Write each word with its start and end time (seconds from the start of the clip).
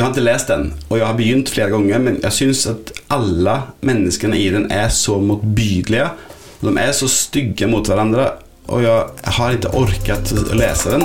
Jeg 0.00 0.06
har 0.06 0.14
ikke 0.14 0.22
lest 0.24 0.48
den, 0.48 0.62
og 0.88 0.96
jeg 0.96 1.04
har 1.04 1.16
begynt 1.18 1.50
flere 1.52 1.72
ganger, 1.74 1.98
men 2.00 2.14
jeg 2.22 2.32
syns 2.32 2.62
at 2.70 2.90
alle 3.12 3.52
menneskene 3.84 4.38
i 4.40 4.46
den 4.48 4.62
er 4.72 4.86
så 4.96 5.18
motbydelige. 5.20 6.06
De 6.62 6.72
er 6.80 6.94
så 6.96 7.08
stygge 7.12 7.68
mot 7.68 7.84
hverandre, 7.84 8.30
og 8.72 8.80
jeg 8.80 9.34
har 9.36 9.58
ikke 9.58 9.74
orket 9.76 10.32
å 10.32 10.56
lese 10.56 10.94
den. 10.94 11.04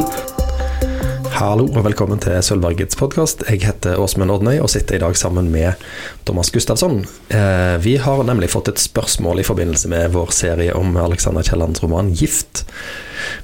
Hallo 1.35 1.65
og 1.73 1.81
velkommen 1.89 2.23
til 2.23 2.39
Sølvbergets 2.39 2.95
podkast. 2.95 3.43
Jeg 3.51 3.65
heter 3.65 3.99
Åsmund 3.99 4.31
Odnøy 4.31 4.61
og 4.61 4.71
sitter 4.71 4.95
i 4.95 5.03
dag 5.03 5.19
sammen 5.19 5.51
med 5.51 5.75
Thomas 6.23 6.53
Gustavsson. 6.55 7.01
Eh, 7.27 7.75
vi 7.83 7.97
har 7.99 8.23
nemlig 8.23 8.53
fått 8.55 8.71
et 8.71 8.79
spørsmål 8.79 9.43
i 9.43 9.47
forbindelse 9.49 9.91
med 9.91 10.15
vår 10.15 10.31
serie 10.39 10.71
om 10.71 10.95
Alexander 11.03 11.43
Kiellands 11.43 11.83
roman 11.83 12.15
'Gift'. 12.15 12.63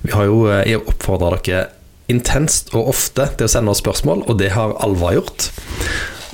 Vi 0.07 0.15
har 0.15 0.31
jo 0.31 0.45
eh, 0.47 0.79
oppfordra 0.79 1.35
dere 1.35 1.67
intenst 2.11 2.73
og 2.75 2.91
ofte 2.93 3.29
til 3.37 3.47
å 3.47 3.51
sende 3.51 3.73
oss 3.73 3.81
spørsmål, 3.83 4.25
og 4.27 4.37
det 4.41 4.51
har 4.55 4.75
Alva 4.83 5.15
gjort. 5.15 5.49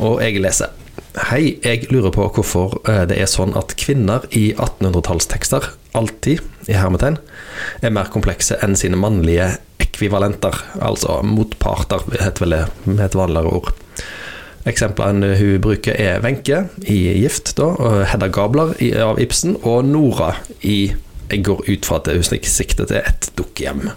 Og 0.03 0.19
jeg 0.23 0.41
leser. 0.43 0.73
Hei, 1.31 1.57
jeg 1.65 1.87
lurer 1.89 2.11
på 2.13 2.27
hvorfor 2.29 2.75
eh, 2.85 3.03
det 3.09 3.17
er 3.17 3.29
sånn 3.29 3.55
at 3.57 3.73
kvinner 3.79 4.27
i 4.37 4.51
1800-tallstekster 4.53 5.71
alltid, 5.97 6.43
i 6.69 6.75
hermetegn, 6.77 7.17
er 7.81 7.93
mer 7.95 8.11
komplekse 8.13 8.59
enn 8.61 8.77
sine 8.77 8.99
mannlige 9.01 9.55
ekvivalenter, 9.81 10.59
altså 10.83 11.21
motparter, 11.25 12.05
heter 12.21 12.45
vel 12.45 12.53
det 12.53 12.63
med 12.85 13.01
et 13.07 13.17
vanligere 13.17 13.53
ord. 13.59 13.73
Eksemplene 14.67 15.31
hun 15.39 15.61
bruker 15.63 15.95
er 15.95 16.21
Wenche 16.21 16.65
i 16.85 16.99
Gift, 17.21 17.55
da, 17.57 17.71
Hedda 18.11 18.27
Gabler 18.33 18.75
av 19.05 19.21
Ibsen, 19.23 19.55
og 19.63 19.87
Nora 19.87 20.35
i 20.61 20.93
Jeg 21.27 21.43
går 21.43 21.65
ut 21.67 21.87
fra 21.87 21.97
at 21.99 22.07
hun 22.13 22.23
sikter 22.23 22.87
til 22.87 23.01
et 23.01 23.31
dukkehjem. 23.35 23.89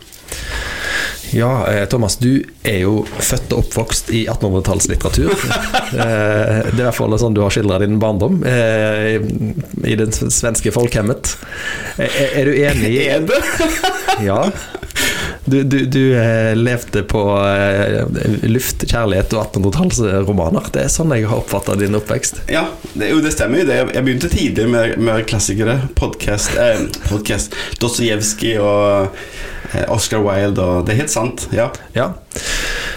Ja, 1.33 1.73
eh, 1.73 1.84
Thomas, 1.84 2.16
du 2.16 2.43
er 2.62 2.80
jo 2.83 3.05
født 3.07 3.52
og 3.55 3.65
oppvokst 3.65 4.11
i 4.15 4.25
1800-tallslitteratur. 4.29 5.34
Eh, 5.91 6.61
det 6.71 6.79
er 6.79 6.84
i 6.84 6.84
hvert 6.84 6.95
fall 6.95 7.15
sånn 7.19 7.34
du 7.34 7.41
har 7.43 7.51
skildra 7.51 7.80
din 7.83 7.97
barndom, 8.01 8.37
eh, 8.47 9.16
i 9.82 9.96
det 9.99 10.07
svenske 10.15 10.71
folkhemmet. 10.71 11.32
Er 11.99 12.46
du 12.46 12.52
enig 12.54 12.93
i 12.95 13.01
Er 13.16 13.24
det? 13.27 13.41
Ja. 14.29 14.38
Du, 15.51 15.63
du, 15.65 15.80
du 15.91 16.15
levde 16.54 17.02
på 17.10 17.23
luft, 18.47 18.85
kjærlighet 18.87 19.35
og 19.35 19.43
1800-tallsromaner. 19.49 20.71
Det 20.74 20.85
er 20.85 20.93
sånn 20.95 21.15
jeg 21.16 21.26
har 21.30 21.43
oppfatta 21.43 21.74
din 21.80 21.99
oppvekst. 21.99 22.45
Ja, 22.52 22.69
det, 22.93 23.10
jo, 23.10 23.19
det 23.24 23.35
stemmer 23.35 23.65
jo 23.65 23.71
det. 23.73 23.80
Jeg 23.97 24.07
begynte 24.07 24.30
tidlig 24.30 24.69
med, 24.71 24.95
med 25.02 25.26
klassikere. 25.30 25.80
Podcast, 25.99 26.54
eh. 26.54 26.87
Dostojevskij 27.82 28.60
og 28.63 29.19
Oscar 29.88 30.23
Wilde, 30.24 30.63
og 30.63 30.87
det 30.87 30.95
er 30.95 31.02
helt 31.04 31.13
sant. 31.13 31.46
Ja. 31.54 31.71
ja. 31.96 32.13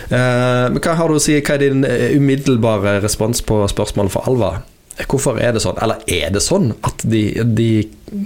Eh, 0.09 0.67
men 0.73 0.79
hva 0.83 0.95
har 0.99 1.09
du 1.09 1.17
å 1.17 1.23
si, 1.23 1.37
hva 1.39 1.57
er 1.57 1.65
din 1.65 1.83
umiddelbare 1.85 2.99
respons 3.03 3.43
på 3.45 3.61
spørsmålet 3.71 4.13
for 4.15 4.29
Alva? 4.29 4.53
Hvorfor 5.09 5.39
er 5.41 5.55
det 5.55 5.63
sånn, 5.63 5.79
eller 5.81 6.03
er 6.11 6.29
det 6.35 6.41
sånn, 6.45 6.69
at 6.85 7.01
de, 7.09 7.23
de, 7.57 7.69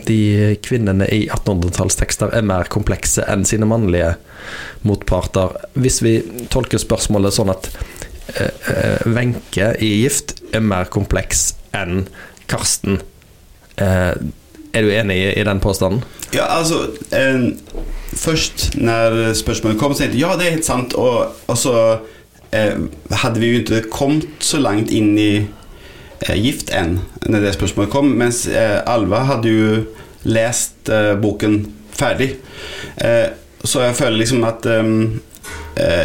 de 0.07 0.21
kvinnene 0.65 1.07
i 1.15 1.21
1800-tallstekster 1.29 2.33
er 2.35 2.43
mer 2.47 2.67
komplekse 2.71 3.23
enn 3.31 3.45
sine 3.47 3.69
mannlige 3.69 4.17
motparter? 4.87 5.55
Hvis 5.79 6.01
vi 6.03 6.17
tolker 6.51 6.81
spørsmålet 6.83 7.37
sånn 7.37 7.53
at 7.55 7.71
Wenche 9.07 9.69
eh, 9.71 9.83
i 9.83 9.93
Gift 10.01 10.41
er 10.51 10.65
mer 10.65 10.91
kompleks 10.91 11.53
enn 11.75 12.03
Karsten, 12.51 12.99
Eh, 13.77 14.13
er 14.73 14.81
du 14.81 14.91
enig 14.93 15.17
i, 15.17 15.27
i 15.39 15.43
den 15.45 15.59
påstanden? 15.61 16.03
Ja, 16.33 16.47
altså 16.57 16.87
eh, 17.13 17.53
Først 18.17 18.71
når 18.77 19.33
spørsmålet 19.37 19.79
kom, 19.79 19.93
så 19.93 20.03
tenkte 20.03 20.17
jeg 20.17 20.25
ja, 20.25 20.35
det 20.39 20.47
er 20.47 20.55
helt 20.57 20.67
sant. 20.67 20.95
Og, 20.97 21.37
og 21.47 21.59
så 21.59 21.75
eh, 22.55 22.75
hadde 23.23 23.41
vi 23.41 23.51
jo 23.51 23.61
ikke 23.61 23.83
kommet 23.93 24.43
så 24.43 24.61
langt 24.63 24.91
inn 24.93 25.13
i 25.19 25.31
eh, 25.37 26.37
Gift 26.41 26.73
enn 26.75 26.99
når 27.27 27.47
det 27.47 27.55
spørsmålet 27.57 27.93
kom. 27.93 28.11
Mens 28.19 28.45
eh, 28.49 28.79
Alva 28.89 29.23
hadde 29.31 29.53
jo 29.53 29.71
lest 30.27 30.91
eh, 30.91 31.13
boken 31.19 31.59
ferdig. 31.97 32.33
Eh, 33.03 33.27
så 33.63 33.87
jeg 33.87 33.97
føler 33.97 34.21
liksom 34.21 34.45
at 34.47 34.69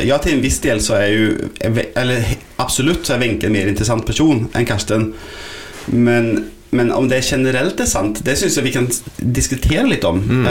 Ja, 0.04 0.18
til 0.20 0.34
en 0.34 0.42
viss 0.42 0.58
del 0.60 0.80
så 0.84 0.98
er 0.98 1.06
jo 1.08 1.28
Eller 1.96 2.26
absolutt 2.60 3.06
så 3.06 3.14
er 3.14 3.22
Wenche 3.22 3.48
en 3.48 3.54
mer 3.54 3.68
interessant 3.70 4.04
person 4.04 4.42
enn 4.52 4.66
Karsten. 4.68 5.06
Men 5.88 6.50
men 6.72 6.88
om 6.92 7.04
det 7.08 7.18
generelt 7.26 7.80
er 7.84 7.88
sant, 7.88 8.22
det 8.24 8.32
syns 8.40 8.54
jeg 8.56 8.64
vi 8.64 8.70
kan 8.72 8.86
diskutere 9.20 9.84
litt 9.84 10.04
om. 10.08 10.22
Mm. 10.24 10.46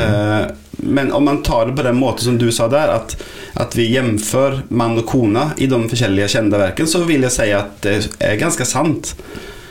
Men 0.82 1.12
om 1.14 1.26
man 1.26 1.44
tar 1.44 1.70
det 1.70 1.78
på 1.78 1.86
den 1.86 2.00
måten 2.00 2.26
som 2.26 2.40
du 2.42 2.50
sa 2.52 2.68
der, 2.72 2.96
at, 2.96 3.16
at 3.62 3.78
vi 3.78 3.90
jevnfører 3.92 4.66
mann 4.70 5.00
og 5.00 5.08
kone 5.10 5.52
i 5.62 5.70
de 5.72 5.80
forskjellige 5.92 6.32
kjente 6.36 6.60
verkene, 6.62 6.90
så 6.90 7.04
vil 7.08 7.28
jeg 7.28 7.36
si 7.38 7.50
at 7.56 7.80
det 7.86 7.96
er 8.20 8.42
ganske 8.42 8.68
sant. 8.68 9.16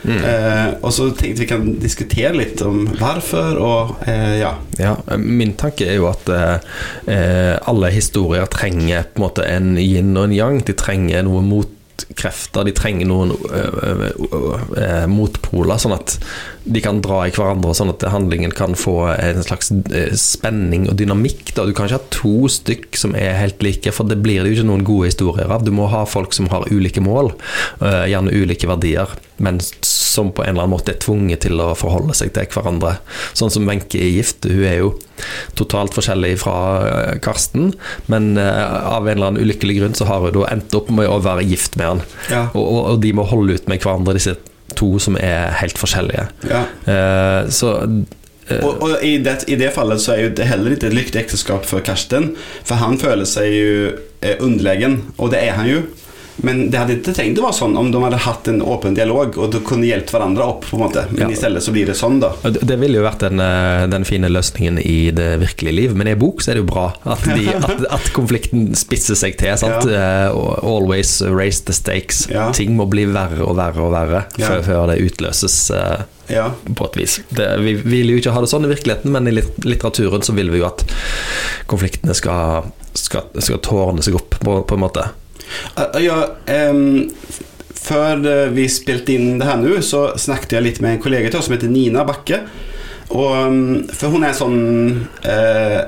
Mm. 0.00 0.16
Eh, 0.16 0.68
og 0.80 0.94
så 0.96 1.10
tenkte 1.12 1.42
vi 1.42 1.48
kan 1.50 1.66
diskutere 1.80 2.32
litt 2.32 2.62
om 2.64 2.86
hvorfor, 2.96 3.58
og 3.60 4.06
eh, 4.08 4.38
ja. 4.40 4.54
ja. 4.80 4.94
Min 5.20 5.52
tanke 5.60 5.90
er 5.90 5.98
jo 5.98 6.08
at 6.08 6.30
alle 7.10 7.92
historier 7.92 8.48
trenger 8.50 9.10
på 9.10 9.20
en 9.20 9.26
måte 9.26 9.44
en 9.44 9.74
yin 9.80 10.14
og 10.16 10.30
en 10.30 10.38
yang. 10.38 10.62
De 10.64 10.76
trenger 10.78 11.26
noe 11.26 11.44
mot 11.44 11.76
krefter, 12.18 12.66
de 12.66 12.74
trenger 12.76 13.08
noen 13.08 13.32
øh, 13.32 13.78
øh, 13.84 14.42
øh, 14.76 15.06
motpoler, 15.10 15.80
sånn 15.80 15.96
at 15.96 16.16
de 16.64 16.82
kan 16.84 17.00
dra 17.04 17.22
i 17.26 17.32
hverandre, 17.34 17.74
sånn 17.76 17.92
at 17.92 18.04
handlingen 18.12 18.52
kan 18.54 18.76
få 18.78 18.96
en 19.14 19.40
slags 19.46 19.72
spenning 20.20 20.88
og 20.90 20.98
dynamikk. 21.00 21.54
Da. 21.56 21.64
Du 21.66 21.72
kan 21.76 21.88
ikke 21.88 21.98
ha 21.98 22.12
to 22.14 22.50
stykk 22.52 22.98
som 23.00 23.16
er 23.18 23.38
helt 23.40 23.64
like, 23.64 23.94
for 23.96 24.08
det 24.08 24.20
blir 24.24 24.42
det 24.42 24.52
jo 24.52 24.60
ikke 24.60 24.70
noen 24.70 24.86
gode 24.86 25.10
historier 25.10 25.50
av. 25.50 25.64
Du 25.66 25.72
må 25.74 25.88
ha 25.92 26.04
folk 26.08 26.36
som 26.36 26.50
har 26.52 26.68
ulike 26.70 27.02
mål, 27.04 27.32
gjerne 27.80 28.34
ulike 28.36 28.68
verdier, 28.70 29.16
men 29.42 29.60
som 29.86 30.30
på 30.34 30.44
en 30.44 30.52
eller 30.52 30.66
annen 30.66 30.74
måte 30.74 30.94
er 30.94 31.00
tvunget 31.02 31.44
til 31.46 31.60
å 31.62 31.72
forholde 31.78 32.16
seg 32.18 32.32
til 32.36 32.48
hverandre. 32.52 32.96
Sånn 33.38 33.52
som 33.52 33.68
Wenche 33.68 34.00
i 34.00 34.12
Gift. 34.16 34.46
Hun 34.48 34.66
er 34.68 34.78
jo 34.80 34.92
totalt 35.58 35.96
forskjellig 35.96 36.34
fra 36.42 36.56
Karsten, 37.24 37.74
men 38.12 38.32
av 38.38 39.06
en 39.06 39.12
eller 39.14 39.32
annen 39.32 39.42
ulykkelig 39.44 39.80
grunn 39.80 39.98
så 39.98 40.08
har 40.10 40.24
hun 40.24 40.36
da 40.38 40.46
endt 40.52 40.76
opp 40.76 40.92
med 40.94 41.10
å 41.10 41.20
være 41.24 41.46
gift 41.48 41.76
med 41.80 41.92
han. 41.92 42.06
Ja. 42.32 42.46
Og, 42.54 42.70
og, 42.80 42.94
de 43.04 43.12
må 43.16 43.26
holde 43.28 43.58
ut 43.58 43.68
med 43.70 43.82
hverandre, 43.82 44.16
disse 44.18 44.36
to 44.78 44.94
som 45.02 45.18
er 45.20 45.50
helt 45.60 45.78
forskjellige. 45.80 46.26
Ja. 46.50 46.64
Uh, 46.86 47.50
så 47.52 47.76
og, 48.50 48.82
og 48.82 49.04
i, 49.06 49.12
det, 49.22 49.36
i, 49.46 49.54
det, 49.54 49.70
fallet 49.74 50.00
så 50.02 50.16
er 50.16 50.24
jo 50.24 50.30
det 50.40 50.48
heller 50.50 50.74
ikke 50.74 50.88
et 50.88 50.96
lykkelig 50.96 51.20
ekteskap 51.22 51.66
for 51.68 51.84
Karsten. 51.86 52.32
For 52.66 52.80
han 52.80 52.98
føler 52.98 53.28
seg 53.28 53.52
jo 53.54 53.74
eh, 54.26 54.40
underlegen, 54.42 54.96
og 55.18 55.30
det 55.34 55.44
er 55.46 55.54
han 55.58 55.68
jo. 55.70 55.84
Men 56.46 56.70
det 56.72 56.80
hadde 56.80 56.96
ikke 56.98 57.14
trengt 57.16 57.40
å 57.40 57.46
være 57.46 57.58
sånn 57.58 57.76
om 57.80 57.90
de 57.92 58.02
hadde 58.04 58.20
hatt 58.24 58.48
en 58.50 58.60
åpen 58.62 58.96
dialog 58.96 59.36
og 59.40 59.50
de 59.52 59.60
kunne 59.66 59.88
hjulpet 59.88 60.14
hverandre 60.14 60.46
opp. 60.46 60.66
på 60.68 60.78
en 60.78 60.84
måte 60.84 61.04
Men 61.10 61.26
ja. 61.26 61.30
i 61.32 61.38
stedet 61.38 61.62
så 61.64 61.74
blir 61.74 61.90
det 61.90 61.96
sånn, 61.98 62.20
da. 62.22 62.32
Det 62.44 62.78
ville 62.80 63.00
jo 63.00 63.06
vært 63.06 63.24
den, 63.26 63.42
eh, 63.44 63.86
den, 63.90 64.06
fine 64.08 64.30
løsningen 64.30 64.80
i 64.82 65.10
det 65.14 65.30
virkelige 65.42 65.76
liv, 65.76 65.96
men 65.96 66.10
i 66.10 66.16
bok 66.18 66.42
så 66.42 66.52
er 66.52 66.58
det 66.58 66.64
jo 66.64 66.70
bra 66.70 66.86
at, 67.04 67.26
de, 67.26 67.50
at, 67.68 67.84
at 67.98 68.12
konflikten 68.16 68.70
spisser 68.78 69.18
seg 69.18 69.36
til. 69.40 69.52
Sant? 69.60 69.88
Ja. 69.90 70.30
Uh, 70.30 70.56
always 70.64 71.18
raise 71.26 71.64
the 71.68 71.76
stakes. 71.76 72.24
Ja. 72.32 72.48
Ting 72.56 72.74
må 72.78 72.88
bli 72.90 73.06
verre 73.10 73.44
og 73.44 73.58
verre 73.60 73.84
og 73.84 73.94
verre 73.94 74.24
før, 74.38 74.64
før, 74.66 74.82
det 74.92 75.00
utløses. 75.04 75.58
Uh, 75.74 76.06
ja. 76.30 76.50
På 76.78 76.86
et 76.86 77.00
vis. 77.00 77.20
Det, 77.34 77.48
vi 77.64 77.74
vil 77.82 78.14
jo 78.14 78.20
ikke 78.20 78.34
ha 78.34 78.42
det 78.42 78.50
sånn 78.52 78.68
i 78.68 78.72
virkeligheten, 78.72 79.12
men 79.12 79.28
i 79.28 79.34
litteraturen 79.34 80.24
så 80.24 80.34
vil 80.36 80.52
vi 80.52 80.62
jo 80.62 80.68
at 80.68 80.84
konfliktene 81.70 82.14
skal, 82.16 82.70
skal, 82.94 83.30
skal 83.42 83.62
tårne 83.66 84.04
seg 84.06 84.18
opp, 84.18 84.38
på, 84.40 84.60
på 84.62 84.78
en 84.78 84.84
måte. 84.84 85.08
Ja, 86.00 86.18
um, 86.70 87.10
før 87.80 88.26
eh, 88.28 88.48
vi 88.54 88.66
spilte 88.70 89.14
inn 89.16 89.38
det 89.40 89.48
her 89.48 89.60
nå, 89.60 89.78
så 89.84 90.10
snakket 90.20 90.58
jeg 90.58 90.66
litt 90.66 90.82
med 90.84 90.96
en 90.96 91.02
kollega 91.02 91.30
til 91.30 91.40
oss 91.40 91.48
som 91.48 91.56
heter 91.56 91.72
Nina 91.72 92.04
Bakke. 92.08 92.42
Og, 93.10 93.88
for 93.96 94.14
hun 94.14 94.22
er 94.22 94.36
sånn 94.38 94.60
uh, 95.26 95.80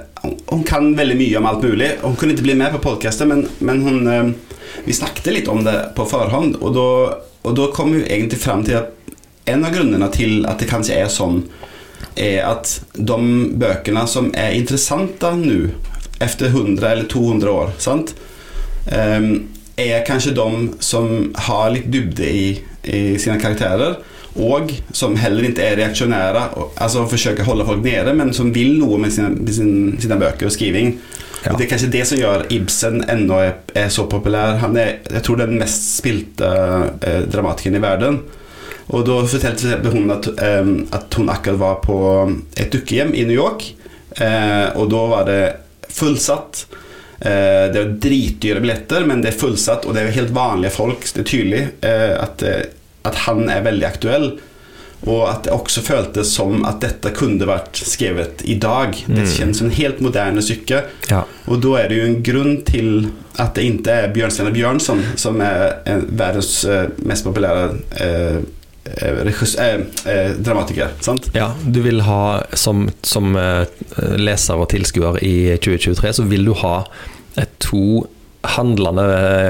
Hun 0.50 0.64
kan 0.66 0.88
veldig 0.98 1.14
mye 1.20 1.36
om 1.38 1.46
alt 1.46 1.62
mulig. 1.62 1.92
Hun 2.02 2.16
kunne 2.18 2.34
ikke 2.34 2.48
bli 2.48 2.56
med 2.58 2.74
på 2.74 2.80
podkasten, 2.82 3.30
men, 3.30 3.44
men 3.62 3.84
hun, 3.86 4.00
uh, 4.10 4.80
vi 4.86 4.96
snakket 4.96 5.30
litt 5.36 5.50
om 5.52 5.62
det 5.62 5.76
på 5.94 6.06
forhånd. 6.10 6.58
Og 6.62 7.54
da 7.54 7.68
kom 7.76 7.94
vi 7.94 8.02
egentlig 8.08 8.40
fram 8.42 8.64
til 8.66 8.80
at 8.80 8.90
en 9.52 9.64
av 9.66 9.74
grunnene 9.74 10.08
til 10.14 10.42
at 10.50 10.62
det 10.62 10.70
kanskje 10.70 10.98
er 11.02 11.10
sånn, 11.10 11.44
er 12.18 12.42
at 12.46 12.74
de 12.94 13.18
bøkene 13.58 14.04
som 14.10 14.30
er 14.38 14.56
interessante 14.58 15.30
nå, 15.38 15.72
etter 16.22 16.52
100 16.52 16.86
eller 16.86 17.08
200 17.10 17.50
år 17.50 17.72
sant? 17.82 18.12
Um, 18.90 19.48
er 19.78 20.04
kanskje 20.06 20.34
de 20.36 20.48
som 20.84 21.30
har 21.48 21.70
litt 21.72 21.88
dybde 21.92 22.26
i, 22.26 22.46
i 22.84 23.02
sine 23.20 23.38
karakterer. 23.40 24.00
Og 24.32 24.70
som 24.96 25.16
heller 25.20 25.50
ikke 25.50 25.64
er 25.64 25.76
reaksjonære, 25.76 26.44
altså 26.80 27.04
forsøker 27.08 27.44
å 27.44 27.50
holde 27.50 27.66
folk 27.68 27.82
nede, 27.84 28.14
men 28.16 28.32
som 28.36 28.52
vil 28.54 28.78
noe 28.80 29.00
med 29.02 29.12
sine, 29.12 29.34
sine, 29.52 29.96
sine 30.00 30.16
bøker 30.20 30.48
og 30.48 30.54
skriving. 30.54 30.94
Ja. 31.42 31.52
Og 31.52 31.58
Det 31.58 31.66
er 31.66 31.72
kanskje 31.72 31.90
det 31.92 32.04
som 32.08 32.20
gjør 32.20 32.46
Ibsen 32.54 33.02
ennå 33.10 33.40
er, 33.42 33.56
er, 33.74 33.90
så 33.92 34.06
populær. 34.08 34.60
Han 34.62 34.78
er 34.78 35.02
jeg 35.10 35.24
tror 35.26 35.42
den 35.42 35.58
mest 35.60 35.98
spilte 35.98 36.48
eh, 37.02 37.24
dramatikeren 37.28 37.76
i 37.76 37.82
verden. 37.82 38.20
Og 38.92 39.04
Da 39.06 39.18
fortalte 39.26 39.90
hun 39.92 40.14
at, 40.14 40.28
eh, 40.38 40.70
at 40.94 41.18
hun 41.18 41.32
akkurat 41.32 41.60
var 41.60 41.80
på 41.84 41.98
et 42.56 42.72
dukkehjem 42.72 43.12
i 43.14 43.26
New 43.28 43.36
York. 43.36 43.66
Eh, 44.16 44.68
og 44.78 44.88
da 44.94 45.02
var 45.12 45.28
det 45.28 45.42
fullsatt. 45.92 46.66
Eh, 47.22 47.66
det 47.72 47.80
er 47.80 47.90
dritdyre 48.02 48.62
billetter, 48.62 49.04
men 49.06 49.22
det 49.22 49.32
er 49.32 49.38
fullsatt, 49.38 49.86
og 49.86 49.94
det 49.94 50.02
er 50.02 50.16
helt 50.16 50.32
vanlige 50.34 50.74
folk. 50.74 51.04
Det 51.06 51.22
er 51.22 51.28
tydelig 51.28 51.60
eh, 51.86 52.14
at, 52.18 52.42
eh, 52.42 52.64
at 53.06 53.20
han 53.28 53.46
er 53.52 53.62
veldig 53.66 53.86
aktuell. 53.86 54.26
Og 55.02 55.22
at 55.26 55.46
det 55.46 55.54
også 55.54 55.82
føltes 55.82 56.30
som 56.36 56.60
at 56.66 56.78
dette 56.84 57.10
kunne 57.14 57.46
vært 57.48 57.74
skrevet 57.74 58.44
i 58.46 58.54
dag. 58.62 58.94
Det 59.08 59.24
kjennes 59.32 59.58
som 59.58 59.66
en 59.66 59.74
helt 59.74 59.98
moderne 59.98 60.44
stykke. 60.46 60.84
Ja. 61.10 61.24
Og 61.50 61.58
da 61.64 61.72
er 61.80 61.90
det 61.90 61.98
jo 61.98 62.04
en 62.06 62.20
grunn 62.22 62.60
til 62.68 62.90
at 63.42 63.56
det 63.56 63.64
ikke 63.66 63.96
er 63.96 64.12
Bjørnstjerne 64.14 64.52
Bjørnson 64.54 65.02
som 65.18 65.42
er 65.42 66.04
verdens 66.06 66.60
mest 67.02 67.26
populære 67.26 67.64
eh, 67.98 68.38
eh, 68.84 69.66
eh, 69.66 69.80
eh, 70.12 70.30
dramatiker. 70.38 70.88
Sant? 71.00 71.30
Ja, 71.34 71.52
du 71.64 71.80
vil 71.82 72.00
ha 72.06 72.42
som, 72.52 72.88
som 73.02 73.36
leser 73.98 74.58
og 74.58 74.70
tilskuer 74.72 75.20
i 75.22 75.54
2023, 75.58 76.16
så 76.20 76.26
vil 76.28 76.48
du 76.50 76.56
ha 76.62 76.80
to 77.62 78.08
handlende 78.42 79.04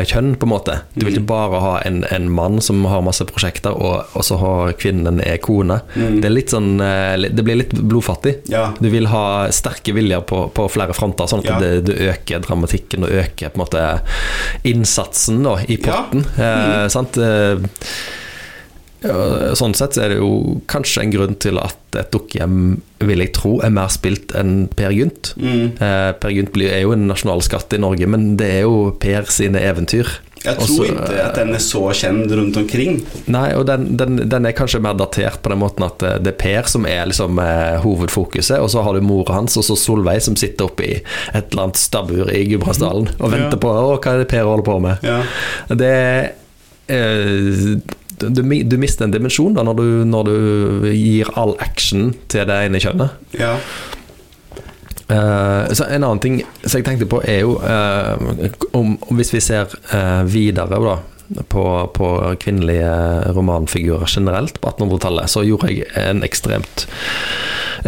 kjønn, 0.05 0.35
på 0.37 0.45
en 0.45 0.51
måte. 0.53 0.75
Du 0.93 1.07
vil 1.07 1.15
ikke 1.15 1.31
bare 1.31 1.61
ha 1.65 1.71
en, 1.89 2.03
en 2.13 2.27
mann 2.29 2.59
som 2.61 2.83
har 2.85 3.01
masse 3.01 3.25
prosjekter, 3.25 3.73
og, 3.73 4.11
og 4.13 4.27
så 4.29 4.37
har 4.37 4.75
kvinnen 4.77 5.23
er 5.25 5.41
kone. 5.41 5.79
Det 5.97 6.29
er 6.29 6.35
litt 6.35 6.53
sånn 6.53 6.77
Det 6.77 7.41
blir 7.41 7.57
litt 7.63 7.73
blodfattig. 7.73 8.35
Ja. 8.53 8.67
Du 8.85 8.91
vil 8.93 9.09
ha 9.09 9.49
sterke 9.49 9.97
viljer 9.97 10.21
på, 10.29 10.45
på 10.53 10.69
flere 10.69 10.93
fronter, 10.93 11.31
sånn 11.33 11.41
at 11.41 11.49
Ja. 11.55 11.59
det, 11.65 11.73
du 11.89 11.95
øker 12.11 12.45
dramatikken 12.45 13.09
og 13.09 13.17
øker 13.25 13.49
på 13.55 13.57
en 13.57 13.65
måte 13.65 13.87
innsatsen 14.69 15.41
da, 15.49 15.57
i 15.65 15.81
Ja. 15.81 16.03
Mm. 16.13 16.27
Eh, 16.37 16.89
sant? 16.93 17.17
Ja, 19.03 19.55
Sånn 19.59 19.75
sett 19.79 19.97
er 19.99 20.13
det 20.15 20.19
jo 20.21 20.61
kanskje 20.71 21.03
en 21.05 21.13
grunn 21.15 21.39
til 21.43 21.59
at 21.63 21.79
et 21.99 22.11
dukkehjem, 22.15 22.81
vil 23.05 23.19
jeg 23.21 23.33
tro, 23.37 23.57
er 23.61 23.73
mer 23.75 23.91
spilt 23.93 24.33
enn 24.39 24.69
Per 24.79 24.93
Gynt. 24.95 25.35
Mm. 25.37 25.73
Eh, 25.77 26.11
per 26.23 26.31
Gynt 26.33 26.57
er 26.65 26.81
jo 26.85 26.93
en 26.95 27.09
nasjonalskatt 27.11 27.75
i 27.77 27.81
Norge, 27.83 28.07
men 28.09 28.37
det 28.41 28.49
er 28.59 28.61
jo 28.65 28.93
Per 29.03 29.27
sine 29.29 29.61
eventyr. 29.61 30.09
Jeg 30.43 30.57
tror 30.59 30.65
Også, 30.65 30.87
ikke 30.91 31.19
at 31.23 31.37
den 31.39 31.53
er 31.55 31.61
så 31.63 31.81
kjent 31.95 32.33
rundt 32.35 32.57
omkring. 32.59 32.97
Nei, 33.31 33.53
og 33.55 33.63
den, 33.69 33.93
den, 34.01 34.17
den 34.27 34.47
er 34.49 34.57
kanskje 34.59 34.81
mer 34.83 34.97
datert 34.99 35.39
på 35.45 35.53
den 35.53 35.61
måten 35.61 35.85
at 35.87 36.03
eh, 36.03 36.17
det 36.19 36.33
er 36.33 36.39
Per 36.41 36.71
som 36.73 36.87
er 36.91 37.07
liksom 37.13 37.39
eh, 37.39 37.77
hovedfokuset, 37.85 38.57
og 38.59 38.71
så 38.73 38.83
har 38.83 38.97
du 38.99 39.05
mora 39.07 39.37
hans 39.39 39.55
og 39.61 39.67
så 39.69 39.77
Solveig 39.79 40.23
som 40.27 40.35
sitter 40.41 40.67
oppe 40.67 40.83
i 40.89 40.97
et 40.99 41.53
eller 41.53 41.69
annet 41.69 41.79
stabbur 41.79 42.33
i 42.35 42.43
Gudbrandsdalen 42.51 43.13
og 43.21 43.27
Ja. 43.29 43.35
venter 43.37 43.61
på 43.63 43.71
å, 43.71 43.99
hva 44.03 44.17
er 44.17 44.25
det 44.25 44.31
Per 44.33 44.49
holder 44.49 44.67
på 44.67 44.79
med. 44.83 45.07
Ja. 45.07 45.21
Det 45.79 45.95
eh, 46.91 47.77
du, 48.21 48.43
du 48.43 48.77
mister 48.81 49.07
en 49.07 49.15
dimensjon 49.15 49.57
da 49.57 49.65
når 49.67 49.79
du, 49.79 49.89
når 50.09 50.29
du 50.29 50.37
gir 50.93 51.33
all 51.39 51.57
action 51.63 52.13
til 52.33 52.47
det 52.49 52.59
ene 52.67 52.83
kjønnet. 52.83 53.19
Ja. 53.39 53.57
Uh, 55.13 55.69
så 55.75 55.85
En 55.91 56.05
annen 56.07 56.21
ting 56.23 56.39
som 56.65 56.79
jeg 56.79 56.87
tenkte 56.87 57.09
på, 57.11 57.19
er 57.29 57.43
jo 57.43 57.59
uh, 57.61 58.15
om, 58.73 58.95
om 58.97 59.19
Hvis 59.19 59.33
vi 59.35 59.43
ser 59.45 59.69
uh, 59.93 60.23
videre 60.25 60.71
da 60.71 60.95
på, 61.49 61.65
på 61.97 62.09
kvinnelige 62.43 62.93
romanfigurer 63.37 64.09
generelt 64.09 64.61
på 64.61 64.73
1800-tallet, 64.75 65.31
så 65.33 65.45
gjorde 65.47 65.73
jeg 65.73 66.23
ekstremt 66.27 66.87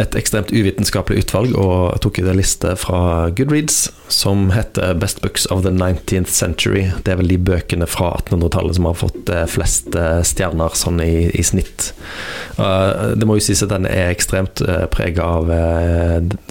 et 0.01 0.15
ekstremt 0.19 0.51
uvitenskapelig 0.51 1.23
utvalg 1.23 1.53
og 1.55 1.95
tok 2.03 2.19
ut 2.19 2.27
en 2.27 2.39
liste 2.39 2.73
fra 2.79 3.29
Goodreads 3.35 3.85
som 4.11 4.49
heter 4.51 4.93
Best 4.99 5.21
Books 5.23 5.45
of 5.45 5.63
the 5.63 5.71
19th 5.71 6.29
Century. 6.35 6.89
Det 7.03 7.13
er 7.13 7.19
vel 7.21 7.31
de 7.31 7.39
bøkene 7.41 7.87
fra 7.89 8.11
1800-tallet 8.19 8.77
som 8.77 8.89
har 8.89 8.97
fått 8.99 9.31
eh, 9.33 9.45
flest 9.49 9.95
eh, 9.97 10.19
stjerner 10.27 10.75
sånn 10.77 10.99
i, 11.03 11.29
i 11.31 11.45
snitt. 11.45 11.93
Eh, 12.59 13.15
det 13.15 13.27
må 13.27 13.39
jo 13.39 13.45
sies 13.47 13.63
at 13.65 13.71
den 13.71 13.87
er 13.89 14.11
ekstremt 14.11 14.61
prega 14.93 15.25
av 15.39 15.49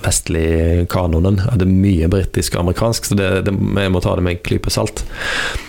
vestlig 0.05 0.89
kanonen. 0.93 1.43
Det 1.55 1.67
er 1.67 1.71
mye 1.71 2.11
britisk 2.11 2.57
og 2.57 2.65
amerikansk, 2.65 3.11
så 3.11 3.19
det, 3.19 3.31
det, 3.47 3.55
jeg 3.55 3.93
må 3.93 4.03
ta 4.03 4.17
det 4.17 4.25
med 4.25 4.39
en 4.39 4.45
klype 4.49 4.73
salt. 4.73 5.05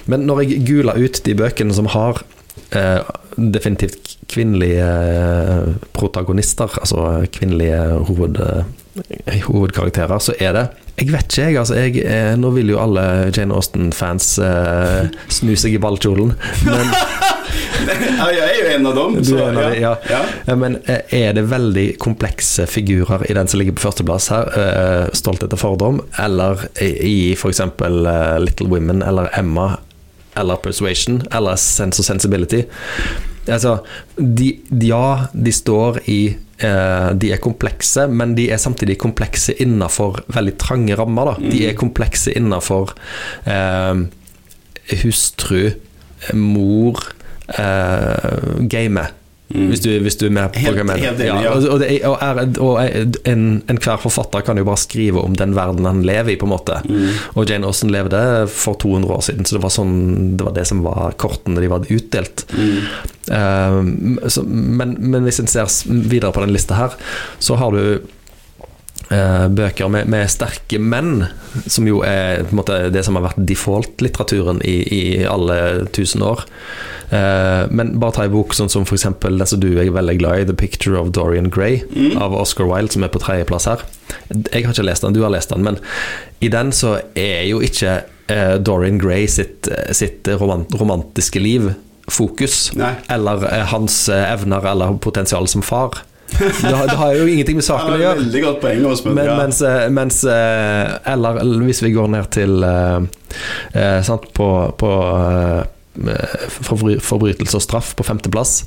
Men 0.09 0.25
når 0.29 0.43
jeg 0.43 0.63
googla 0.67 0.95
ut 0.97 1.14
de 1.23 1.35
bøkene 1.35 1.73
som 1.73 1.87
har 1.93 2.23
eh, 2.75 3.01
definitivt 3.37 4.17
kvinnelige 4.31 4.85
eh, 4.87 5.75
protagonister, 5.95 6.71
altså 6.81 7.25
kvinnelige 7.35 7.79
hoved, 8.09 8.39
eh, 8.41 9.43
hovedkarakterer, 9.47 10.19
så 10.19 10.35
er 10.39 10.53
det 10.53 10.65
Jeg 10.97 11.11
vet 11.11 11.25
ikke, 11.27 11.43
jeg. 11.43 11.57
altså 11.59 11.75
jeg, 11.75 11.97
eh, 12.07 12.35
Nå 12.39 12.49
vil 12.55 12.69
jo 12.71 12.79
alle 12.79 13.31
Jane 13.35 13.53
Austen-fans 13.53 14.37
eh, 14.39 15.09
snu 15.27 15.51
seg 15.59 15.75
i 15.75 15.81
ballkjolen, 15.83 16.31
men 16.65 16.93
jeg 17.85 18.39
er 18.39 18.53
jo 18.55 18.69
en 18.71 18.87
av 18.87 18.95
dem. 18.97 19.17
Så, 19.27 19.35
en 19.43 19.57
av 19.59 19.73
de, 19.73 19.81
ja. 19.81 19.91
ja. 20.09 20.21
Ja, 20.47 20.55
Men 20.55 20.77
er 20.87 21.35
det 21.35 21.43
veldig 21.51 21.85
komplekse 22.01 22.65
figurer 22.71 23.25
i 23.29 23.35
den 23.35 23.47
som 23.51 23.59
ligger 23.59 23.75
på 23.75 23.83
førsteplass 23.89 24.29
her, 24.31 24.47
eh, 24.55 25.11
'Stolthet 25.13 25.53
og 25.53 25.59
fordom', 25.59 25.99
eller 26.23 26.63
i 26.81 26.93
i 27.05 27.33
f.eks. 27.35 27.59
Uh, 27.59 28.39
'Little 28.39 28.71
Women' 28.71 29.03
eller 29.03 29.27
'Emma' 29.35 29.75
eller 30.37 30.57
'Persuasion' 30.61 31.23
eller 31.31 31.55
'Sense 31.55 31.99
og 31.99 32.05
Sensibility'? 32.05 32.65
Altså, 33.47 33.77
de, 34.17 34.59
ja, 34.81 35.27
de 35.33 35.51
står 35.51 35.99
i 36.09 36.35
eh, 36.59 37.09
De 37.13 37.31
er 37.31 37.41
komplekse, 37.43 38.07
men 38.07 38.35
de 38.35 38.49
er 38.51 38.57
samtidig 38.57 38.97
komplekse 38.97 39.53
innenfor 39.61 40.23
veldig 40.33 40.55
trange 40.57 40.95
rammer. 40.97 41.25
Da. 41.25 41.51
De 41.51 41.65
er 41.67 41.77
komplekse 41.77 42.33
innenfor 42.33 42.95
eh, 43.45 44.05
hustru, 45.03 45.71
mor, 46.33 47.01
eh, 47.59 48.65
game. 49.49 49.67
Hvis, 49.69 49.81
du, 49.85 49.89
hvis 50.01 50.17
du 50.19 50.25
er 50.27 50.33
med 50.35 50.53
på 50.53 50.59
Helt- 50.63 50.79
hva 50.79 50.83
jeg 50.83 50.89
mener. 50.89 51.23
ja. 51.25 51.51
Og, 51.51 51.67
og, 51.69 51.79
det, 51.81 51.89
og, 52.07 52.17
er, 52.21 52.41
og 52.63 53.27
en, 53.29 53.45
enhver 53.71 54.01
forfatter 54.01 54.45
kan 54.45 54.57
jo 54.57 54.65
bare 54.67 54.81
skrive 54.81 55.21
om 55.21 55.35
den 55.37 55.55
verden 55.57 55.85
han 55.85 56.03
lever 56.07 56.33
i, 56.33 56.37
på 56.41 56.47
en 56.49 56.53
måte. 56.55 56.79
Mm. 56.87 57.11
Og 57.35 57.49
Jane 57.49 57.69
Austen 57.69 57.93
levde 57.93 58.21
for 58.51 58.79
200 58.81 59.13
år 59.13 59.21
siden, 59.29 59.45
så 59.45 59.57
det 59.57 59.63
var, 59.65 59.75
sånn, 59.75 59.95
det, 60.37 60.47
var 60.47 60.57
det 60.57 60.65
som 60.69 60.83
var 60.85 61.15
kortene 61.21 61.61
de 61.63 61.71
var 61.71 61.85
utdelt. 61.89 62.45
Mm. 62.55 62.79
Um, 63.25 64.19
så, 64.29 64.43
men, 64.45 64.97
men 64.99 65.25
hvis 65.25 65.41
en 65.41 65.49
ser 65.49 65.69
videre 65.87 66.33
på 66.35 66.43
den 66.45 66.53
lista 66.53 66.77
her, 66.77 66.97
så 67.39 67.57
har 67.61 67.73
du 67.73 68.05
bøker 69.05 69.89
med, 69.91 70.07
med 70.09 70.29
sterke 70.33 70.79
menn, 70.81 71.27
som 71.69 71.85
jo 71.85 71.99
er 72.07 72.47
måte, 72.55 72.87
det 72.89 73.03
som 73.05 73.19
har 73.19 73.27
vært 73.27 73.43
default-litteraturen 73.51 74.63
i, 74.65 74.79
i 74.89 75.03
alle 75.29 75.85
tusen 75.93 76.23
år. 76.25 76.45
Eh, 77.13 77.67
men 77.69 77.93
bare 78.01 78.15
ta 78.15 78.25
en 78.25 78.33
bok 78.33 78.55
sånn 78.57 78.71
som 78.71 78.87
eksempel 78.87 79.37
den 79.37 79.49
som 79.49 79.61
du 79.61 79.69
er 79.75 79.91
veldig 79.93 80.17
glad 80.19 80.41
i, 80.41 80.47
'The 80.49 80.57
Picture 80.57 80.97
of 80.97 81.11
Dorian 81.13 81.51
Gray' 81.53 81.83
av 82.17 82.33
Oscar 82.33 82.65
Wilde, 82.71 82.93
som 82.95 83.05
er 83.05 83.13
på 83.13 83.21
tredjeplass 83.21 83.69
her. 83.69 83.85
Jeg 84.51 84.65
har 84.65 84.73
ikke 84.73 84.89
lest 84.89 85.05
den, 85.05 85.13
du 85.13 85.21
har 85.21 85.33
lest 85.33 85.53
den, 85.53 85.63
men 85.63 85.77
i 86.41 86.49
den 86.49 86.71
så 86.73 86.99
er 87.15 87.45
jo 87.45 87.61
ikke 87.61 88.01
eh, 88.27 88.57
Dorian 88.57 88.99
Gray 88.99 89.27
sitt, 89.27 89.69
sitt 89.91 90.27
romant 90.39 90.73
romantiske 90.73 91.39
liv 91.39 91.73
fokus, 92.07 92.71
Nei. 92.77 92.93
eller 93.09 93.45
eh, 93.49 93.65
hans 93.71 94.09
eh, 94.09 94.33
evner 94.33 94.65
eller 94.71 94.97
potensial 95.01 95.47
som 95.47 95.61
far. 95.65 96.03
Det 96.35 96.71
har, 96.73 96.87
det 96.89 96.97
har 96.99 97.13
jo 97.15 97.27
ingenting 97.29 97.59
med 97.59 97.63
saken 97.63 97.93
å 97.93 97.99
gjøre. 98.01 98.19
veldig 98.19 98.41
godt 98.43 98.57
poeng, 98.63 98.81
Åsmund. 98.89 99.15
Men, 99.15 99.27
ja. 99.29 99.35
mens, 99.39 99.61
eh, 99.61 99.85
mens 99.93 100.17
eh, 100.27 100.95
Eller 101.13 101.37
hvis 101.63 101.79
vi 101.85 101.91
går 101.95 102.09
ned 102.11 102.27
til 102.33 102.65
eh, 102.65 102.99
eh, 103.77 103.99
sant, 104.03 104.25
På, 104.35 104.49
på 104.75 104.89
forbry- 106.65 106.99
forbrytelse 106.99 107.55
og 107.59 107.63
straff 107.63 107.93
på 107.95 108.03
femteplass, 108.03 108.63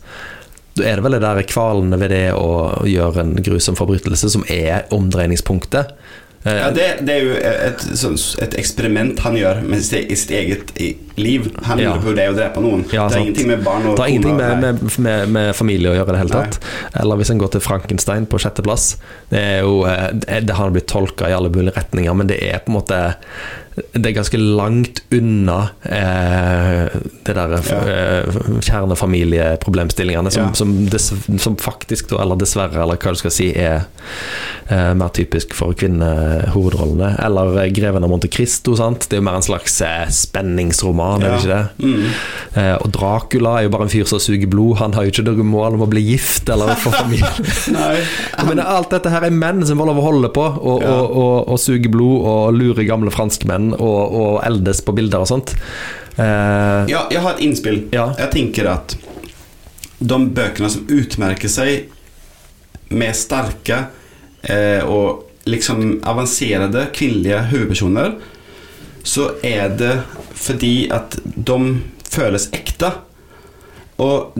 er 0.78 0.96
det 0.96 1.04
vel 1.04 1.16
det 1.18 1.24
der 1.24 1.42
kvalene 1.50 1.98
ved 2.00 2.12
det 2.14 2.26
å 2.38 2.86
gjøre 2.86 3.24
en 3.24 3.34
grusom 3.42 3.76
forbrytelse 3.76 4.30
som 4.32 4.44
er 4.48 4.86
omdreiningspunktet. 4.94 5.90
Eh, 6.44 6.54
Ja, 6.54 6.70
det, 6.70 6.86
det 7.06 7.14
er 7.14 7.24
jo 7.24 7.32
et, 7.34 7.84
et 8.44 8.54
eksperiment 8.60 9.18
han 9.24 9.36
gjør 9.36 9.62
med 9.66 9.82
sitt, 9.82 10.10
i 10.10 10.16
sitt 10.16 10.30
eget 10.30 10.70
liv. 11.18 11.48
Han 11.66 11.78
Ja. 11.82 11.96
det 11.98 12.28
å 12.30 12.36
drepe 12.36 12.62
noen. 12.62 12.84
Ja, 12.92 13.08
det 13.08 13.18
har 13.18 13.24
ingenting 13.24 13.48
med 13.50 13.64
barn 13.64 13.86
og 13.88 13.96
Det 13.96 14.04
har 14.04 14.08
ingenting 14.12 14.36
med, 14.36 14.60
med, 14.60 14.98
med, 14.98 15.28
med 15.34 15.56
familie 15.58 15.90
å 15.90 15.96
gjøre 15.98 16.14
i 16.14 16.16
det 16.16 16.22
hele 16.22 16.34
Nei. 16.34 16.44
tatt. 16.46 16.60
Eller 17.02 17.16
hvis 17.20 17.30
en 17.34 17.42
går 17.42 17.54
til 17.56 17.64
Frankenstein 17.64 18.26
på 18.30 18.38
sjetteplass. 18.42 18.96
Det 19.32 19.42
er 19.42 19.60
jo 19.66 19.82
eh, 19.90 20.40
det 20.46 20.54
har 20.54 20.70
blitt 20.74 20.86
tolka 20.90 21.28
i 21.28 21.34
alle 21.36 21.50
mulige 21.50 21.74
retninger, 21.76 22.14
men 22.14 22.30
det 22.30 22.38
er 22.42 22.62
på 22.62 22.70
en 22.72 22.78
måte 22.78 23.02
Det 23.94 24.06
er 24.10 24.16
ganske 24.16 24.38
langt 24.40 25.02
unna 25.14 25.58
eh, 25.84 26.88
det 27.26 27.34
der 27.36 27.54
eh, 27.58 28.38
kjernefamilieproblemstillingene 28.64 30.30
som, 30.30 30.42
Ja. 30.48 30.52
som, 30.54 30.72
dess, 30.90 31.12
som 31.42 31.56
faktisk, 31.60 32.12
eller 32.12 32.36
dessverre, 32.40 32.82
eller 32.82 32.96
hva 32.96 33.12
du 33.14 33.18
skal 33.20 33.30
si, 33.34 33.50
er 33.56 33.84
eh, 34.70 34.92
mer 34.98 35.10
typisk 35.14 35.54
for 35.56 35.74
kvinnehovedrollene. 35.78 37.14
Eller 37.24 37.58
eh, 37.64 37.70
'Greven 37.72 38.04
av 38.04 38.10
Monte 38.10 38.28
Cristo'. 38.28 38.76
Sant? 38.78 39.08
Det 39.08 39.16
er 39.18 39.22
jo 39.22 39.26
mer 39.28 39.36
en 39.40 39.42
slags 39.46 39.80
eh, 39.84 40.06
spenningsroman, 40.08 41.22
er 41.22 41.30
det 41.30 41.38
ikke 41.42 41.54
det? 41.54 41.66
Mm. 41.84 42.04
Eh, 42.54 42.74
og 42.82 42.90
Dracula 42.94 43.56
er 43.58 43.68
jo 43.68 43.74
bare 43.74 43.88
en 43.88 43.92
fyr 43.92 44.04
som 44.08 44.18
suger 44.22 44.48
blod. 44.50 44.78
Han 44.82 44.94
har 44.94 45.04
jo 45.06 45.12
ikke 45.12 45.26
noe 45.28 45.44
mål 45.44 45.74
om 45.78 45.86
å 45.86 45.90
bli 45.90 46.02
gift 46.12 46.48
eller 46.48 46.74
få 46.80 46.90
familie. 46.94 47.28
Men 48.48 48.60
alt 48.64 48.90
dette 48.94 49.10
her 49.12 49.26
er 49.28 49.34
menn 49.34 49.64
som 49.66 49.78
får 49.80 49.90
lov 49.90 49.98
å 50.00 50.06
holde 50.08 50.32
på 50.34 50.44
og, 50.48 50.82
Ja. 50.82 50.94
og, 50.94 51.10
og, 51.18 51.48
og 51.52 51.58
suge 51.60 51.88
blod 51.90 52.24
og 52.28 52.54
lure 52.56 52.84
gamle 52.86 53.10
franskmenn 53.12 53.67
og, 53.76 54.14
og 54.20 54.32
eldes 54.46 54.80
på 54.84 54.94
bilder 54.96 55.24
og 55.24 55.30
sånt. 55.30 55.54
Eh, 56.18 56.88
Ja, 56.90 57.04
jeg 57.12 57.22
har 57.24 57.36
et 57.36 57.44
innspill. 57.46 57.84
Ja. 57.94 58.10
Jeg 58.18 58.32
tenker 58.34 58.70
at 58.72 58.96
de 59.98 60.18
bøkene 60.34 60.70
som 60.70 60.86
utmerker 60.94 61.50
seg 61.50 61.88
med 62.94 63.16
sterke 63.18 63.80
eh, 64.46 64.84
og 64.86 65.24
liksom 65.48 65.98
avanserte 66.08 66.86
kvinnelige 66.94 67.40
hovedpersoner, 67.50 68.14
så 69.08 69.30
er 69.46 69.70
det 69.80 69.94
fordi 70.36 70.88
at 70.92 71.16
de 71.24 71.58
føles 72.08 72.48
ekte. 72.56 72.92
Og 73.98 74.36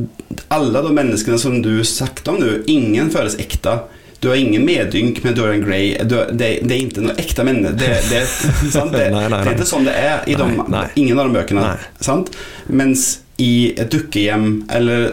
alle 0.55 0.83
de 0.85 0.93
menneskene 0.95 1.39
som 1.41 1.57
du 1.65 1.81
snakket 1.85 2.29
om 2.31 2.39
nå, 2.39 2.51
ingen 2.71 3.11
føles 3.11 3.35
ekte. 3.43 3.79
Du 4.21 4.29
har 4.29 4.37
ingen 4.37 4.65
medynk 4.67 5.23
med 5.25 5.37
Dorian 5.39 5.63
Gray. 5.63 5.97
Du, 6.03 6.17
det, 6.33 6.49
det, 6.63 6.75
er 6.75 6.81
ikke 6.83 7.05
noe 7.05 7.15
ekte 7.23 7.45
menneske. 7.47 7.77
Det, 7.79 7.91
det, 8.11 8.23
sant? 8.75 8.93
Det, 8.97 9.07
er 9.15 9.53
ikke 9.53 9.69
sånn 9.69 9.87
det 9.87 9.95
er 9.95 10.27
i 10.27 10.35
de, 10.39 10.49
Nei, 10.59 10.69
nei. 10.75 10.85
ingen 10.99 11.21
av 11.21 11.29
de 11.29 11.39
bøkene. 11.39 11.67
Sant? 12.03 12.33
Mens 12.67 13.21
i 13.39 13.71
et 13.79 13.87
dukkehjem 13.93 14.65
eller 14.75 15.13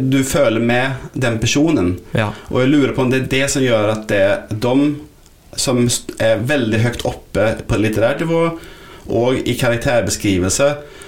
Du 0.00 0.22
føler 0.24 0.62
med 0.64 1.10
den 1.12 1.36
personen. 1.42 1.98
Ja. 2.16 2.30
Og 2.48 2.62
jeg 2.62 2.72
lurer 2.72 2.94
på 2.96 3.04
om 3.04 3.12
det 3.12 3.26
er 3.26 3.28
det 3.34 3.44
som 3.52 3.64
gjør 3.64 3.92
at 3.92 4.08
det 4.08 4.22
er 4.24 4.56
de 4.64 4.76
som 5.56 5.84
er 6.20 6.40
veldig 6.44 6.80
høyt 6.82 7.04
oppe 7.08 7.50
på 7.68 7.78
litterært 7.80 8.24
nivå 8.24 8.40
og 9.06 9.38
i 9.48 9.54
karakterbeskrivelse, 9.56 10.66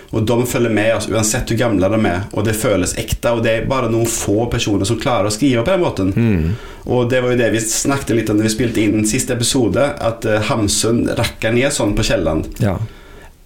og 0.09 0.25
de 0.25 0.37
følger 0.49 0.73
med 0.73 0.95
oss 0.97 1.09
uansett 1.11 1.51
hvor 1.51 1.59
gamle 1.61 1.89
de 1.93 1.99
er, 2.09 2.23
og 2.33 2.47
det 2.47 2.57
føles 2.57 2.95
ekte. 3.01 3.35
Og 3.37 3.43
det 3.45 3.53
er 3.53 3.67
bare 3.69 3.91
noen 3.93 4.09
få 4.09 4.47
personer 4.49 4.89
som 4.89 5.01
klarer 5.01 5.29
å 5.29 5.35
skrive 5.35 5.65
på 5.67 5.75
den 5.75 5.85
måten. 5.85 6.13
Mm. 6.17 6.55
Og 6.89 7.11
det 7.13 7.21
var 7.21 7.35
jo 7.35 7.41
det 7.41 7.51
vi 7.53 7.61
snakket 7.61 8.15
litt 8.17 8.33
om 8.33 8.41
da 8.41 8.47
vi 8.47 8.53
spilte 8.55 8.81
inn 8.81 9.05
siste 9.09 9.37
episode, 9.37 9.85
at 10.01 10.25
uh, 10.25 10.39
Hamsun 10.49 11.05
rakker 11.19 11.53
ned 11.53 11.75
sånn 11.77 11.93
på 11.99 12.07
Kielland. 12.09 12.49
ja. 12.65 12.79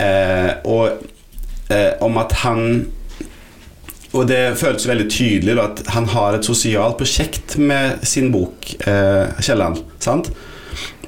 Eh, 0.02 0.52
og 0.66 1.02
eh, 1.71 1.92
om 2.02 2.16
at 2.19 2.33
han 2.42 2.62
Og 4.12 4.26
det 4.28 4.59
føles 4.61 4.85
veldig 4.88 5.07
tydelig 5.09 5.54
da, 5.57 5.69
at 5.71 5.87
han 5.95 6.09
har 6.12 6.37
et 6.37 6.45
sosialt 6.45 6.99
prosjekt 7.00 7.54
med 7.57 8.02
sin 8.04 8.28
bok 8.33 8.75
eh, 8.85 9.31
'Kielland'. 9.38 9.81
Sant? 10.04 10.28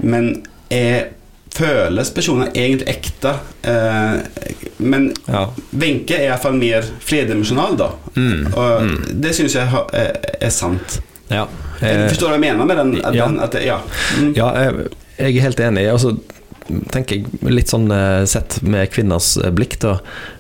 Men 0.01 0.31
er, 0.73 1.11
føles 1.55 2.11
personer 2.15 2.51
egentlig 2.55 2.89
ekte? 2.97 3.35
Eh, 3.63 4.69
men 4.85 5.11
ja. 5.29 5.45
Wenche 5.71 6.17
er 6.19 6.29
iallfall 6.31 6.57
mer 6.59 6.87
flerdimensjonal, 7.07 7.77
da. 7.79 7.91
Mm. 8.19 8.49
Og 8.53 9.15
det 9.25 9.35
syns 9.39 9.55
jeg 9.59 9.85
er, 9.95 10.15
er 10.41 10.55
sant. 10.55 11.01
ja. 11.33 11.47
Jeg 11.85 11.99
Eh, 11.99 12.05
forstår 12.09 12.31
hva 12.31 12.37
jeg 12.39 12.45
mener 12.45 12.65
med 12.71 12.79
den? 12.79 12.93
At 13.05 13.17
ja. 13.19 13.25
den 13.27 13.41
at 13.43 13.53
det, 13.53 13.65
ja. 13.67 13.81
Mm. 14.21 14.29
Ja, 14.39 14.47
jeg, 14.63 14.85
jeg 15.19 15.37
er 15.37 15.43
helt 15.49 15.61
enig. 15.61 15.83
Altså, 15.91 16.13
tenker 16.95 17.19
jeg 17.19 17.51
litt 17.53 17.69
sånn 17.69 17.91
eh, 17.93 18.23
sett 18.31 18.61
med 18.63 18.89
kvinners 18.95 19.33
eh, 19.43 19.51
blikk, 19.53 19.75
da. 19.83 19.97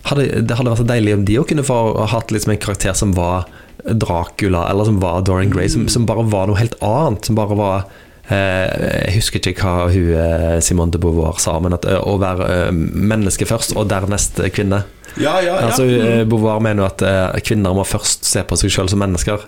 Hadde, 0.08 0.28
det 0.46 0.56
hadde 0.56 0.70
vært 0.72 0.80
så 0.84 0.86
deilig 0.88 1.16
om 1.18 1.24
de 1.28 1.36
òg 1.42 1.48
kunne 1.50 1.66
få 1.66 1.78
hatt 2.14 2.32
liksom 2.32 2.54
en 2.54 2.62
karakter 2.62 2.94
som 2.96 3.12
var 3.18 3.44
Dracula, 3.84 4.62
eller 4.70 4.86
som 4.88 5.00
var 5.02 5.26
Dorian 5.26 5.50
Gray, 5.52 5.68
som, 5.68 5.84
som 5.92 6.06
bare 6.08 6.24
var 6.32 6.46
noe 6.48 6.56
helt 6.62 6.78
annet. 6.80 7.26
Som 7.28 7.36
bare 7.36 7.58
var 7.58 7.82
eh, 7.82 8.13
Jeg 8.30 9.14
husker 9.18 9.40
ikke 9.50 9.54
hva 9.60 9.88
hun 9.92 10.10
eh, 10.16 10.58
Simone 10.64 10.94
de 10.94 11.00
Beauvoir 11.02 11.40
sa, 11.42 11.58
men 11.60 11.76
at 11.76 11.84
eh, 11.88 11.98
å 12.00 12.16
være 12.22 12.46
eh, 12.68 12.70
menneske 12.72 13.46
først, 13.48 13.74
og 13.76 13.88
dernest 13.92 14.40
eh, 14.40 14.48
kvinne. 14.54 14.84
Ja, 15.20 15.36
ja, 15.38 15.52
ja. 15.52 15.66
Altså, 15.68 15.84
Mm. 15.84 16.06
eh, 16.08 16.24
Beauvoir 16.26 16.58
mener 16.64 16.82
jo 16.82 16.86
at 16.88 17.02
eh, 17.06 17.36
kvinner 17.46 17.74
må 17.76 17.84
først 17.86 18.24
se 18.26 18.42
på 18.48 18.56
seg 18.58 18.72
selv 18.74 18.90
som 18.90 18.98
mennesker, 19.04 19.44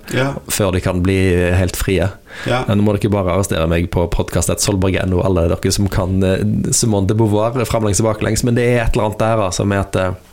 før 0.52 0.76
de 0.76 0.82
kan 0.84 1.00
bli 1.02 1.16
helt 1.58 1.74
frie. 1.80 2.10
ja. 2.46 2.60
Nå 2.68 2.84
må 2.84 2.94
dere 2.98 3.10
bare 3.10 3.32
arrestere 3.34 3.66
meg 3.70 3.88
på 3.90 4.04
podkast.solborg.no, 4.12 5.22
alle 5.24 5.48
dere 5.50 5.72
som 5.74 5.88
kan 5.90 6.20
eh, 6.22 6.44
Simone 6.76 7.08
de 7.10 7.16
Beauvoir 7.18 7.56
framlengs 7.66 8.02
og 8.04 8.10
baklengs, 8.12 8.44
men 8.46 8.54
det 8.60 8.68
er 8.76 8.84
et 8.84 8.94
eller 8.94 9.08
annet 9.08 9.24
der 9.24 9.42
altså, 9.48 9.64
med 9.66 9.80
at 9.88 9.96
eh, 10.04 10.12
eh, 10.12 10.25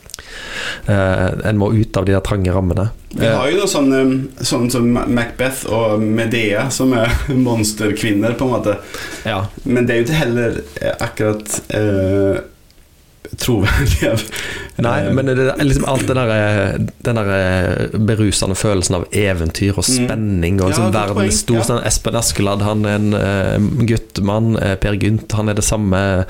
en 0.88 1.58
må 1.58 1.72
ut 1.74 1.98
av 1.98 2.05
de 2.05 2.13
der 2.15 2.24
trange 2.25 2.51
rammene. 2.53 2.89
Vi 3.13 3.27
har 3.29 3.50
jo 3.51 3.60
da 3.62 3.67
sånne, 3.70 4.00
um, 4.01 4.13
sånn 4.41 4.70
som 4.74 4.88
Macbeth 4.89 5.67
og 5.70 6.01
Medea, 6.01 6.65
som 6.74 6.96
er 6.98 7.13
monsterkvinner, 7.46 8.34
på 8.39 8.48
en 8.48 8.53
måte. 8.55 8.77
Eh, 9.24 9.29
ja. 9.34 9.43
Men 9.63 9.86
det 9.86 9.93
er 9.93 10.01
jo 10.01 10.08
ikke 10.08 10.22
heller 10.24 10.58
akkurat 10.98 11.24
akkurat 11.24 11.62
troverdige. 13.39 14.18
Nei, 14.84 15.03
Eh, 15.03 15.13
men 15.13 15.25
det 15.25 15.56
liksom 15.60 15.86
alt 15.86 16.08
den 16.08 16.18
der, 16.18 16.30
eh, 16.30 16.80
den 17.06 17.15
der 17.15 17.30
eh, 17.34 18.00
berusende 18.00 18.56
følelsen 18.56 18.96
av 18.96 19.06
eventyr 19.12 19.77
og 19.77 19.86
spenning 19.86 20.62
og 20.62 20.63
Mm. 20.63 20.74
Ja, 20.74 20.74
liksom 20.74 20.92
godt 20.92 21.15
verden 21.15 21.32
stor. 21.32 21.56
ja. 21.56 21.63
Sånn 21.63 21.86
Espen 21.86 22.15
Askeladd, 22.15 22.62
han 22.62 22.86
er 22.86 22.96
en 22.96 23.13
uh, 23.13 23.86
guttmann. 23.86 24.58
per 24.80 24.96
Gynt, 24.96 25.32
han 25.34 25.50
er 25.50 25.53
det 25.53 25.63
samme. 25.63 26.25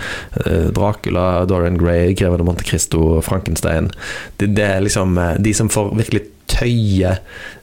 Uh, 0.46 0.72
Dracula, 0.72 1.46
Dorian 1.46 1.78
Gray, 1.78 2.14
Greven 2.14 2.40
av 2.40 2.46
Monte 2.46 2.64
Cristo, 2.64 3.22
Frankenstein. 3.22 3.92
Det, 4.38 4.56
det 4.56 4.64
er 4.64 4.82
liksom 4.82 5.18
de 5.40 5.54
som 5.54 5.70
får 5.70 5.96
virkelig 5.96 6.24
tøye 6.48 7.18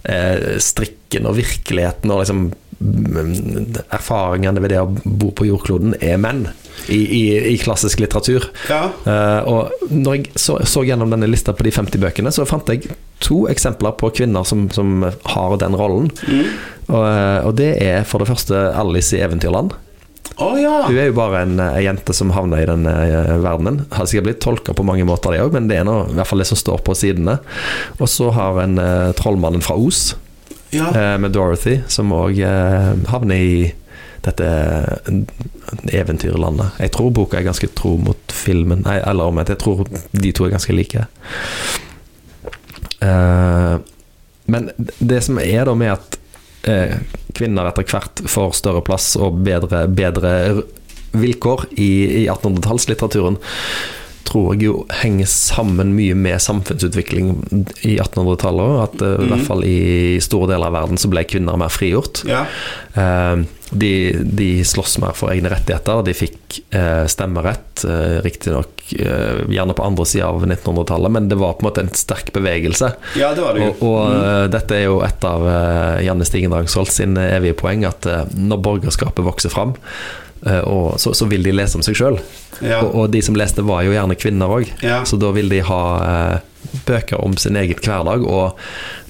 uh, 0.08 0.58
strikken 0.58 1.26
og 1.26 1.36
virkeligheten 1.36 2.10
og 2.10 2.22
liksom 2.22 2.52
mm, 2.80 3.76
Erfaringene 3.90 4.62
ved 4.62 4.70
det 4.70 4.80
å 4.80 4.88
bo 5.04 5.30
på 5.30 5.46
jordkloden 5.50 5.94
er 6.00 6.16
menn 6.16 6.48
i, 6.88 6.98
i, 6.98 7.22
i 7.52 7.56
klassisk 7.60 8.00
litteratur. 8.02 8.48
Ja. 8.70 8.82
Uh, 9.04 9.40
og 9.50 9.92
når 9.92 10.18
jeg 10.18 10.32
så, 10.40 10.58
så 10.68 10.84
gjennom 10.86 11.12
denne 11.12 11.28
lista 11.30 11.54
på 11.56 11.66
de 11.66 11.74
50 11.74 12.02
bøkene, 12.02 12.32
så 12.34 12.48
fant 12.48 12.68
jeg 12.72 12.90
to 13.20 13.44
eksempler 13.52 13.94
på 14.00 14.12
kvinner 14.16 14.46
som, 14.48 14.68
som 14.72 15.04
har 15.04 15.56
den 15.60 15.76
rollen. 15.76 16.08
Mm. 16.24 16.46
Og, 16.90 17.04
eh, 17.04 17.38
og 17.46 17.54
det 17.60 17.74
er 17.84 18.06
for 18.08 18.22
det 18.22 18.30
første 18.30 18.56
Alice 18.80 19.14
i 19.16 19.20
Eventyrland. 19.22 19.74
Å 20.40 20.48
ja. 20.56 20.76
Hun 20.86 20.96
er 20.96 21.10
jo 21.10 21.16
bare 21.18 21.42
en, 21.44 21.58
en 21.60 21.82
jente 21.84 22.14
som 22.16 22.32
havner 22.32 22.62
i 22.62 22.68
den 22.68 22.86
eh, 22.88 23.34
verdenen. 23.44 23.82
Har 23.92 24.08
sikkert 24.08 24.28
blitt 24.30 24.42
tolka 24.44 24.74
på 24.76 24.86
mange 24.86 25.04
måter, 25.08 25.34
det 25.34 25.42
òg, 25.44 25.52
men 25.56 25.68
det 25.68 25.80
er 25.80 25.86
nå 25.88 25.98
i 26.08 26.16
hvert 26.16 26.30
fall 26.30 26.40
det 26.40 26.48
som 26.48 26.60
står 26.60 26.80
på 26.86 26.96
sidene. 26.96 27.36
Og 27.98 28.08
så 28.08 28.30
har 28.34 28.62
en 28.62 28.80
uh, 28.80 29.12
trollmannen 29.18 29.64
fra 29.64 29.76
Os, 29.76 30.14
ja. 30.70 30.88
eh, 30.94 31.18
med 31.20 31.34
Dorothy, 31.36 31.80
som 31.92 32.14
òg 32.14 32.40
eh, 32.46 32.90
havner 33.10 33.36
i 33.36 33.54
dette 34.24 34.46
eh, 34.46 36.00
eventyrlandet. 36.00 36.80
Jeg 36.82 36.92
tror 36.94 37.12
boka 37.14 37.38
er 37.38 37.46
ganske 37.46 37.70
tro 37.76 37.96
mot 38.00 38.34
filmen, 38.34 38.84
Nei, 38.86 38.98
eller 39.00 39.30
om 39.30 39.40
jeg 39.40 39.58
tror 39.60 39.86
de 39.88 40.32
to 40.36 40.46
er 40.46 40.54
ganske 40.54 40.76
like. 40.76 41.06
Uh, 43.00 43.80
men 44.50 44.68
det 44.76 45.22
som 45.24 45.38
er 45.40 45.64
da 45.64 45.72
med 45.78 45.94
at 45.94 46.18
uh, 46.68 46.98
kvinner 47.36 47.70
etter 47.70 47.86
hvert 47.88 48.20
får 48.28 48.58
større 48.58 48.84
plass 48.84 49.14
og 49.16 49.40
bedre, 49.46 49.86
bedre 49.88 50.34
vilkår 51.16 51.64
i, 51.80 51.90
i 52.20 52.26
1800-tallslitteraturen, 52.28 53.40
tror 54.28 54.54
jeg 54.54 54.66
jo 54.68 54.74
henger 55.00 55.26
sammen 55.30 55.94
mye 55.96 56.14
med 56.14 56.40
samfunnsutvikling 56.42 57.30
i 57.86 57.96
1800-tallet. 57.98 58.74
At 58.84 59.02
eh, 59.02 59.14
i 59.16 59.24
Mhm. 59.24 59.30
hvert 59.32 59.46
fall 59.46 59.64
i 59.64 60.20
store 60.22 60.52
deler 60.52 60.66
av 60.70 60.76
verden 60.76 61.00
så 61.00 61.10
ble 61.10 61.24
kvinner 61.24 61.56
mer 61.60 61.72
frigjort. 61.72 62.24
ja. 62.28 62.44
Eh, 62.94 63.36
de, 63.70 64.10
de 64.26 64.64
sloss 64.66 64.96
mer 64.98 65.12
for 65.14 65.30
egne 65.30 65.46
rettigheter. 65.52 66.00
De 66.02 66.10
fikk 66.12 66.56
eh, 66.74 67.04
stemmerett, 67.06 67.84
riktignok 68.24 68.82
gjerne 68.90 69.76
på 69.78 69.84
andre 69.86 70.06
sida 70.10 70.26
av 70.26 70.42
1900-tallet, 70.42 71.12
men 71.14 71.28
det 71.30 71.38
var 71.38 71.52
på 71.54 71.62
en 71.62 71.68
måte 71.68 71.84
en 71.84 71.92
sterk 71.94 72.32
bevegelse. 72.34 72.88
Ja, 73.14 73.30
det 73.32 73.44
var 73.44 73.54
det 73.54 73.62
jo. 73.62 73.68
Og, 73.70 73.84
og 73.86 74.16
mm. 74.16 74.50
dette 74.56 74.74
er 74.74 74.82
jo 74.88 74.96
et 75.06 75.22
av 75.24 75.46
Janne 76.02 76.26
Stigen 76.26 76.50
Drangsholt 76.50 76.90
sin 76.90 77.14
evige 77.22 77.54
poeng, 77.62 77.86
at 77.86 78.10
når 78.34 78.58
borgerskapet 78.66 79.22
vokser 79.24 79.54
fram, 79.54 79.76
og 80.64 80.94
så, 81.00 81.12
så 81.14 81.26
vil 81.28 81.42
de 81.44 81.52
lese 81.52 81.76
om 81.76 81.82
seg 81.84 81.98
sjøl. 81.98 82.16
Ja. 82.64 82.78
Og, 82.84 82.94
og 82.94 83.10
de 83.12 83.20
som 83.22 83.36
leste, 83.36 83.64
var 83.66 83.82
jo 83.84 83.92
gjerne 83.92 84.16
kvinner 84.16 84.48
òg. 84.60 84.70
Ja. 84.84 85.02
Så 85.04 85.18
da 85.20 85.30
vil 85.36 85.48
de 85.52 85.60
ha 85.66 85.80
eh, 86.04 86.38
bøker 86.88 87.20
om 87.24 87.36
sin 87.40 87.56
egen 87.60 87.80
hverdag, 87.84 88.24
og 88.24 88.56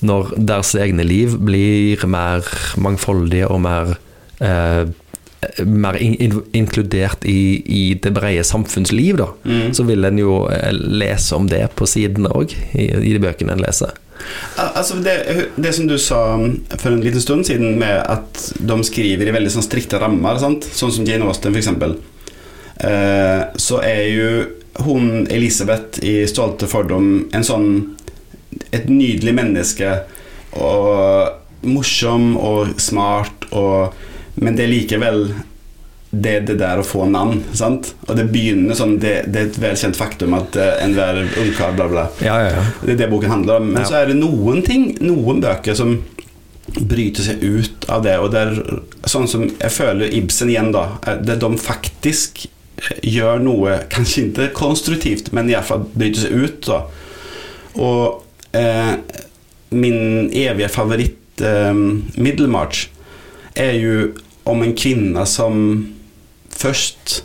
når 0.06 0.32
deres 0.38 0.74
egne 0.78 1.04
liv 1.06 1.36
blir 1.38 2.02
mer 2.10 2.46
mangfoldige 2.80 3.46
og 3.50 3.62
mer 3.66 3.94
eh, 4.40 4.84
mer 5.64 5.96
in 5.96 6.14
in 6.20 6.34
inkludert 6.52 7.22
i, 7.24 7.62
i 7.64 7.82
det 7.96 8.10
brede 8.12 8.42
samfunnsliv, 8.44 9.16
da, 9.22 9.30
Mm. 9.44 9.70
så 9.72 9.86
vil 9.88 10.04
en 10.04 10.18
jo 10.20 10.34
eh, 10.52 10.68
lese 10.74 11.32
om 11.38 11.46
det 11.48 11.62
på 11.78 11.86
sidene 11.88 12.28
òg, 12.36 12.52
i, 12.74 12.90
i 12.90 13.14
de 13.14 13.22
bøkene 13.22 13.54
en 13.56 13.62
leser. 13.64 13.94
Al- 14.56 14.72
Altså 14.80 15.00
det, 15.04 15.14
det 15.56 15.72
som 15.76 15.86
du 15.90 15.96
sa 15.98 16.20
for 16.78 16.90
en 16.92 17.00
liten 17.04 17.20
stund 17.22 17.46
siden, 17.48 17.78
med 17.78 18.00
at 18.06 18.52
de 18.60 18.78
skriver 18.86 19.28
i 19.28 19.34
veldig 19.36 19.52
sånn 19.56 19.66
strikte 19.66 20.00
rammer, 20.02 20.38
sant? 20.42 20.64
sånn 20.64 20.92
som 20.92 21.06
Jane 21.08 21.26
Austen 21.28 21.54
f.eks., 21.54 21.70
eh, 22.84 23.42
så 23.56 23.80
er 23.84 24.02
jo 24.08 24.30
hun 24.86 25.26
Elisabeth 25.30 25.98
i 26.06 26.26
'Stolte 26.26 26.68
fordom' 26.70 27.28
en 27.34 27.44
sånn 27.44 27.96
et 28.72 28.88
nydelig 28.88 29.34
menneske. 29.34 29.90
Og 30.52 31.28
morsom 31.62 32.36
og 32.40 32.80
smart, 32.80 33.44
og, 33.52 33.92
men 34.40 34.56
det 34.56 34.64
er 34.64 34.72
likevel 34.72 35.18
det, 36.10 36.30
er 36.30 36.46
det 36.46 36.56
der 36.58 36.80
å 36.82 36.86
få 36.86 37.04
navn. 37.06 37.42
Sant? 37.54 37.92
Og 38.08 38.16
det 38.18 38.26
begynner 38.32 38.74
sånn 38.78 38.96
Det, 38.98 39.12
det 39.30 39.40
er 39.40 39.50
et 39.50 39.58
velkjent 39.62 39.98
faktum 39.98 40.34
at 40.38 40.56
uh, 40.58 40.72
enhver 40.82 41.22
ungkar 41.38 41.76
bla, 41.78 41.86
bla. 41.90 42.06
Ja, 42.24 42.38
ja, 42.42 42.54
ja. 42.56 42.64
Det 42.82 42.96
er 42.96 43.02
det 43.04 43.10
boken 43.12 43.30
handler 43.30 43.60
om. 43.62 43.70
Men 43.76 43.86
så 43.86 44.00
er 44.00 44.10
det 44.10 44.18
noen 44.18 44.64
ting, 44.66 44.90
noen 45.04 45.42
bøker 45.44 45.78
som 45.78 46.00
bryter 46.70 47.26
seg 47.26 47.42
ut 47.42 47.86
av 47.90 48.02
det. 48.06 48.16
Og 48.22 48.32
det 48.34 48.42
er 48.42 48.80
sånn 49.10 49.28
som 49.30 49.46
jeg 49.46 49.74
føler 49.74 50.16
Ibsen 50.18 50.50
igjen, 50.50 50.72
da. 50.74 50.98
Det 51.22 51.38
de 51.42 51.50
faktisk 51.60 52.44
gjør 53.04 53.42
noe, 53.44 53.76
kanskje 53.92 54.28
ikke 54.28 54.50
konstruktivt, 54.56 55.30
men 55.36 55.50
iallfall 55.50 55.84
bryter 55.92 56.24
seg 56.24 56.36
ut. 56.36 56.68
da 56.68 56.80
Og 57.82 58.56
eh, 58.56 58.94
min 59.70 60.30
evige 60.30 60.70
favoritt, 60.72 61.42
eh, 61.44 61.74
Middlemarch, 62.16 62.88
er 63.58 63.74
jo 63.76 64.12
om 64.48 64.62
en 64.64 64.76
kvinne 64.78 65.26
som 65.28 65.64
først 66.50 67.20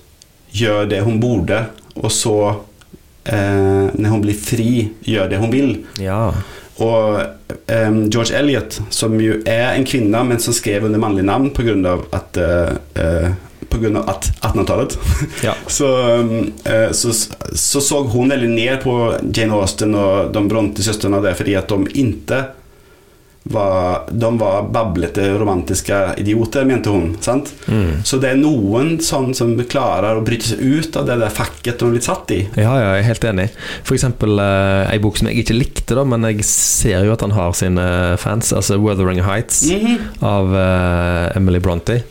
gjør 0.55 0.89
det 0.89 1.01
hun 1.05 1.19
borde, 1.19 1.65
og 1.95 2.11
så 2.11 2.35
eh, 3.25 3.87
når 3.95 4.11
hun 4.13 4.23
blir 4.23 4.37
fri 4.39 4.69
gjør 5.05 5.31
det 5.31 5.39
hun 5.41 5.53
vil. 5.53 5.71
Ja. 6.01 6.29
Og 6.83 7.21
eh, 7.71 7.97
George 8.11 8.35
Eliot, 8.35 8.79
som 8.89 9.15
jo 9.21 9.39
er 9.47 9.73
en 9.73 9.87
kvinne, 9.87 10.23
men 10.27 10.41
som 10.43 10.55
skrev 10.55 10.87
under 10.87 11.01
mannlig 11.01 11.25
navn 11.27 11.51
på 11.55 11.63
at 11.63 11.85
av 11.85 12.05
att 12.11 12.37
eh, 12.37 13.03
eh, 13.03 13.31
på 13.69 13.81
grund 13.81 13.97
av 13.97 14.09
1800-tallet. 14.41 14.97
ja. 15.43 15.53
så, 15.67 16.13
eh, 16.63 16.91
så, 16.91 17.13
så 17.53 17.81
såg 17.81 18.07
hon 18.07 18.29
väldigt 18.29 18.49
ner 18.49 18.77
på 18.77 19.13
Jane 19.33 19.53
Austen 19.53 19.95
og 19.95 20.33
de 20.33 20.47
Bronte-søstrene 20.47 21.33
fordi 21.35 21.55
at 21.55 21.69
de 21.69 21.87
inte 21.99 22.43
var, 23.45 24.07
de 24.09 24.29
var 24.39 24.63
bablete 24.73 25.27
romantiske 25.37 25.97
idioter, 26.17 26.65
mente 26.65 26.89
hun. 26.89 27.11
sant? 27.21 27.51
Mm. 27.69 28.01
Så 28.03 28.17
det 28.21 28.31
er 28.33 28.39
noen 28.41 28.95
sånn 29.05 29.35
som 29.37 29.51
klarer 29.69 30.17
å 30.17 30.23
bryte 30.25 30.47
seg 30.49 30.63
ut 30.65 30.97
av 30.97 31.05
det 31.05 31.19
der 31.21 31.29
fakket 31.33 31.77
de 31.77 31.85
har 31.85 31.93
blitt 31.93 32.07
satt 32.07 32.31
i. 32.33 32.39
Ja, 32.57 32.71
ja, 32.73 32.87
jeg 32.95 33.03
er 33.03 33.07
helt 33.11 33.27
enig. 33.29 33.45
For 33.85 33.93
eksempel 33.97 34.41
uh, 34.41 34.89
ei 34.89 34.97
bok 35.03 35.19
som 35.21 35.29
jeg 35.29 35.43
ikke 35.43 35.57
likte, 35.59 35.93
da, 35.99 36.03
men 36.09 36.25
jeg 36.31 36.41
ser 36.49 37.05
jo 37.05 37.13
at 37.13 37.21
han 37.21 37.35
har 37.37 37.53
sine 37.53 37.85
fans. 38.21 38.49
Altså 38.55 38.79
'Wuthering 38.81 39.21
Heights' 39.25 39.61
Mhm. 39.69 39.99
av 40.25 40.55
eh, 40.55 41.37
Emily 41.37 41.59
Bronte. 41.59 42.01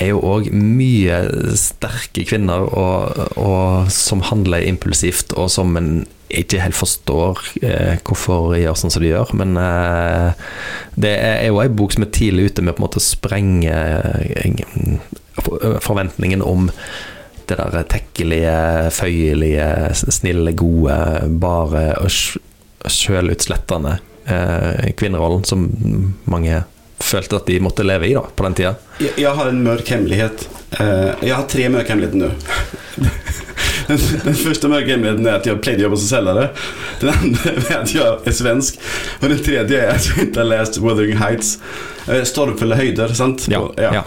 Er 0.00 0.08
jo 0.08 0.20
òg 0.20 0.50
mye 0.52 1.20
sterke 1.58 2.24
kvinner 2.26 2.64
og, 2.66 3.36
og 3.38 3.90
som 3.92 4.20
handler 4.32 4.66
impulsivt, 4.66 5.32
og 5.38 5.50
som 5.50 5.76
en 5.76 6.06
ikke 6.40 6.60
helt 6.62 6.76
forstår 6.76 7.40
eh, 7.62 7.96
hvorfor 8.06 8.52
de 8.54 8.62
gjør 8.62 8.78
sånn 8.78 8.92
som 8.94 9.04
de 9.04 9.12
gjør. 9.12 9.32
Men 9.38 9.56
eh, 9.60 10.44
det 11.04 11.12
er 11.16 11.48
jo 11.48 11.60
ei 11.62 11.70
bok 11.72 11.94
som 11.94 12.06
er 12.06 12.12
tidlig 12.14 12.50
ute 12.50 12.64
med 12.64 12.74
å 12.74 12.76
på 12.76 12.82
en 12.82 12.86
måte 12.88 13.04
sprenge 13.04 13.74
eh, 14.36 14.62
forventningen 15.82 16.44
om 16.44 16.70
det 17.48 17.58
der 17.58 17.88
tekkelige, 17.90 18.56
føyelige, 18.94 19.68
snille, 19.98 20.54
gode, 20.56 20.96
bare 21.42 21.88
og 22.00 22.12
sjølutslettende 22.92 23.98
eh, 24.30 24.92
kvinnerollen 24.98 25.44
som 25.48 25.66
mange 26.30 26.62
følte 27.02 27.40
at 27.40 27.50
de 27.50 27.58
måtte 27.62 27.84
leve 27.86 28.08
i 28.08 28.14
da, 28.14 28.22
på 28.22 28.46
den 28.46 28.56
tida. 28.58 28.76
Jeg, 29.02 29.16
jeg 29.24 29.34
har 29.38 29.50
en 29.50 29.62
mørk 29.64 29.90
hemmelighet. 29.90 30.46
Eh, 30.78 31.26
jeg 31.26 31.34
har 31.34 31.48
tre 31.50 31.68
mørke 31.72 31.94
hemmeligheter 31.94 32.22
nå. 32.22 32.30
Den, 34.26 34.36
første 34.38 34.68
hemmeligheten 34.68 35.26
er 35.26 35.38
at 35.38 35.46
jeg 35.46 35.60
pleide 35.64 35.84
å 35.84 35.88
jobbe 35.88 36.00
som 36.00 36.10
selgere. 36.10 36.48
Den 37.02 37.12
andre 37.12 37.52
er 37.60 37.76
at 37.80 37.94
jeg 37.94 38.16
er 38.30 38.36
svensk. 38.36 38.80
Og 39.20 39.28
den 39.32 39.44
tredje 39.44 39.78
er 39.78 39.92
at 39.94 40.08
jeg 40.08 40.28
ikke 40.28 40.42
har 40.42 40.50
lest 40.50 40.80
'Wuthering 40.80 41.20
Heights'. 41.20 41.54
Eh, 42.08 42.24
Stormfulle 42.28 42.78
høyder, 42.78 43.14
sant? 43.14 43.46
Ja, 43.52 43.62
ja. 43.78 44.02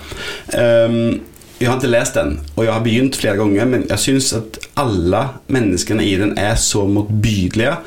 Ehm, 0.58 1.22
jeg 1.60 1.70
har 1.70 1.78
ikke 1.80 1.92
lest 1.94 2.18
den, 2.18 2.40
og 2.58 2.66
jeg 2.66 2.74
har 2.74 2.84
begynt 2.84 3.16
flere 3.16 3.40
ganger, 3.40 3.68
men 3.72 3.86
jeg 3.88 4.04
syns 4.04 4.34
at 4.36 4.60
alle 4.76 5.22
menneskene 5.48 6.04
i 6.04 6.18
den 6.20 6.34
er 6.38 6.58
så 6.60 6.84
motbydelige. 6.88 7.78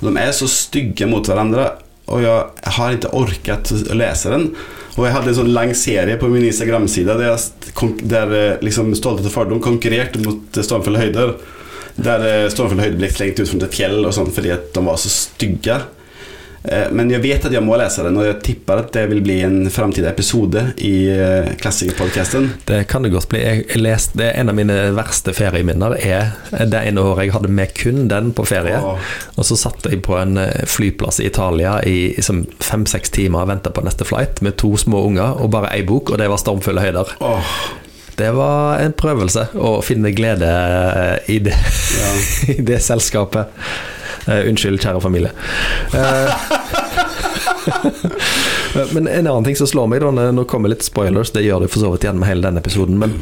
De 0.00 0.14
er 0.16 0.32
så 0.32 0.48
stygge 0.48 1.06
mot 1.10 1.26
hverandre, 1.28 1.66
og 2.08 2.22
jeg 2.24 2.72
har 2.78 2.96
ikke 2.96 3.12
orket 3.12 3.72
å 3.76 3.98
lese 3.98 4.32
den. 4.32 4.48
Og 4.98 5.04
jeg 5.06 5.14
hadde 5.14 5.30
en 5.30 5.36
sånn 5.38 5.52
lang 5.54 5.70
serie 5.78 6.18
på 6.18 6.28
min 6.32 6.48
Instagram-side 6.48 7.14
der, 7.20 7.30
jeg 7.30 7.92
der 8.10 8.32
eh, 8.34 8.64
liksom 8.66 8.90
Stolthet 8.98 9.28
og 9.30 9.34
fordom 9.34 9.60
konkurrerte 9.62 10.18
mot 10.24 10.58
eh, 10.58 10.64
Stormfulle 10.66 11.04
høyder. 11.04 11.36
Der 12.02 12.24
eh, 12.26 12.46
Stormfulle 12.50 12.82
høyder 12.82 12.98
ble 12.98 13.10
slengt 13.14 13.38
ut 13.38 13.46
fra 13.46 13.60
et 13.68 13.76
fjell 13.78 14.00
og 14.02 14.16
sånn 14.16 14.32
fordi 14.34 14.50
at 14.56 14.72
de 14.74 14.82
var 14.88 14.98
så 14.98 15.12
stygge. 15.12 15.78
Eh, 16.72 16.88
Men 16.92 17.10
jeg 17.10 17.22
vet 17.24 17.46
at 17.48 17.54
jeg 17.54 17.64
må 17.64 17.76
lese 17.80 18.04
den, 18.04 18.16
og 18.20 18.26
jeg 18.26 18.38
tipper 18.44 18.82
at 18.82 18.92
det 18.94 19.06
vil 19.10 19.22
bli 19.24 19.38
en 19.46 19.70
framtidig 19.72 20.08
episode 20.10 20.64
i 20.84 20.92
eh, 21.12 21.50
Klassikerpodcasten. 21.60 22.50
Det 22.68 22.82
kan 22.90 23.06
det 23.06 23.12
godt 23.14 23.28
bli. 23.32 23.40
Jeg, 23.44 23.64
leste, 23.80 24.18
det 24.20 24.28
er 24.30 24.40
En 24.42 24.52
av 24.52 24.58
mine 24.58 24.76
verste 24.96 25.34
ferieminner 25.36 25.96
er 25.98 26.34
det 26.68 26.84
ene 26.90 27.02
året 27.02 27.28
jeg 27.28 27.34
hadde 27.38 27.52
med 27.52 27.74
kun 27.78 28.06
den 28.10 28.32
på 28.36 28.46
ferie. 28.48 28.78
Åh. 28.84 29.10
Og 29.36 29.48
så 29.48 29.56
satt 29.58 29.88
jeg 29.88 30.02
på 30.06 30.18
en 30.20 30.36
eh, 30.42 30.64
flyplass 30.68 31.22
i 31.22 31.28
Italia 31.30 31.78
i, 31.88 31.98
fem-seks 32.18 33.12
timer 33.16 33.44
og 33.46 33.52
venta 33.52 33.72
på 33.74 33.84
neste 33.86 34.06
flight 34.08 34.42
med 34.44 34.58
to 34.60 34.74
små 34.78 35.02
unger 35.08 35.40
og 35.42 35.52
bare 35.54 35.72
ei 35.76 35.84
bok, 35.86 36.12
og 36.12 36.18
det 36.20 36.28
var 36.30 36.40
'Stormfulle 36.40 36.84
høyder'. 36.84 37.16
Åh, 37.20 37.52
Det 38.18 38.32
var 38.34 38.80
en 38.82 38.92
prøvelse 38.92 39.44
å 39.54 39.78
finne 39.80 40.10
glede 40.10 40.48
i 41.30 41.38
det, 41.38 41.54
ja. 41.54 42.08
i 42.58 42.62
det 42.66 42.80
selskapet. 42.82 43.46
Eh, 44.28 44.48
unnskyld, 44.50 44.80
kjære 44.84 45.04
familie. 45.04 45.32
Eh, 47.68 48.86
men 48.94 49.08
en 49.08 49.26
annen 49.26 49.44
ting 49.44 49.56
som 49.56 49.66
slår 49.68 49.88
meg, 49.90 50.00
da 50.00 50.30
nå 50.32 50.44
kommer 50.48 50.70
litt 50.72 50.84
spoilers, 50.86 51.32
det 51.34 51.42
gjør 51.44 51.64
det 51.64 51.70
for 51.72 51.82
så 51.82 51.90
vidt 51.92 52.04
igjen 52.06 52.20
med 52.20 52.28
hele 52.30 52.44
denne 52.44 52.62
episoden, 52.62 52.96
men 53.00 53.14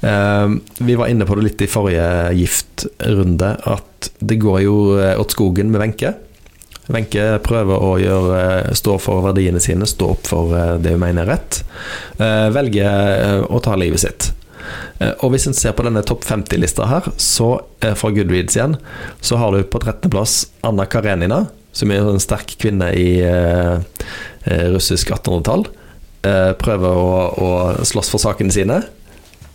eh, 0.00 0.54
vi 0.84 0.96
var 0.96 1.10
inne 1.12 1.26
på 1.28 1.36
det 1.36 1.44
litt 1.46 1.64
i 1.64 1.68
forrige 1.68 2.06
giftrunde, 2.38 3.50
at 3.68 4.10
det 4.20 4.38
går 4.40 4.60
jo 4.64 4.76
eh, 4.96 5.16
åt 5.20 5.34
skogen 5.36 5.72
med 5.72 5.82
Wenche. 5.82 6.14
Wenche 6.92 7.26
prøver 7.44 7.84
å 7.84 7.92
gjøre, 8.00 8.42
eh, 8.42 8.72
stå 8.78 8.98
for 9.02 9.24
verdiene 9.28 9.60
sine, 9.62 9.88
stå 9.88 10.12
opp 10.16 10.30
for 10.30 10.54
eh, 10.56 10.76
det 10.82 10.96
hun 10.96 11.04
mener 11.04 11.26
er 11.26 11.34
rett. 11.36 11.62
Eh, 12.18 12.48
velger 12.54 13.12
eh, 13.16 13.42
å 13.48 13.60
ta 13.64 13.76
livet 13.78 14.04
sitt. 14.04 14.32
Eh, 15.00 15.12
Og 15.22 15.32
hvis 15.34 15.46
en 15.50 15.54
ser 15.56 15.74
på 15.76 15.84
denne 15.86 16.02
topp 16.06 16.24
50-lista 16.28 16.86
her, 16.90 17.10
så 17.20 17.50
eh, 17.82 17.94
fra 17.98 18.10
Goodreads 18.14 18.56
igjen, 18.58 18.76
så 19.20 19.36
har 19.42 19.52
du 19.56 19.62
på 19.64 19.80
13.-plass 19.82 20.38
Anna 20.68 20.86
Karenina, 20.86 21.44
som 21.72 21.90
er 21.90 22.04
en 22.04 22.20
sterk 22.20 22.56
kvinne 22.60 22.90
i 22.94 23.20
eh, 23.24 23.78
russisk 24.74 25.10
1800-tall. 25.14 25.66
Eh, 26.22 26.50
prøver 26.60 26.98
å, 26.98 27.14
å 27.42 27.52
slåss 27.88 28.12
for 28.12 28.22
sakene 28.22 28.52
sine. 28.54 28.82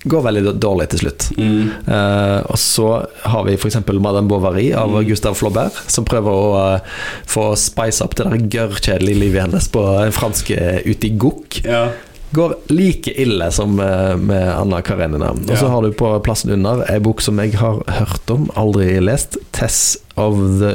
Går 0.08 0.22
veldig 0.24 0.52
dårlig 0.62 0.86
til 0.92 1.00
slutt. 1.02 1.24
Mm. 1.36 1.70
Eh, 1.90 2.40
og 2.54 2.60
så 2.62 2.86
har 3.28 3.46
vi 3.48 3.56
f.eks. 3.58 3.80
Madame 3.98 4.28
Bovary 4.30 4.70
av 4.78 4.94
Mm. 4.94 5.02
Gustav 5.10 5.36
Flaubert, 5.36 5.80
som 5.92 6.06
prøver 6.08 6.32
å 6.32 6.52
uh, 6.78 7.00
få 7.28 7.50
spice 7.60 8.06
opp 8.06 8.16
det 8.16 8.28
der 8.30 8.46
gørrkjedelige 8.56 9.20
livet 9.20 9.44
hennes 9.48 9.68
på 9.74 9.82
en 10.06 10.14
fransk 10.16 10.52
eh, 10.56 10.80
ute 10.86 11.10
i 11.10 11.16
gokk. 11.20 11.62
ja. 11.66 11.88
Går 12.36 12.56
like 12.68 13.12
ille 13.22 13.48
som 13.56 13.80
eh, 13.80 14.16
med 14.20 14.50
Anna 14.52 14.82
Karenina. 14.84 15.30
Og 15.32 15.54
så 15.58 15.70
har 15.72 15.82
du 15.86 15.94
på 15.96 16.10
plassen 16.26 16.52
under 16.52 16.84
ei 16.92 17.00
bok 17.00 17.22
som 17.24 17.40
jeg 17.40 17.54
har 17.56 17.80
hørt 18.00 18.34
om, 18.34 18.50
aldri 18.60 18.98
lest. 19.00 19.38
'Tess 19.56 19.98
of 20.18 20.36
the 20.60 20.74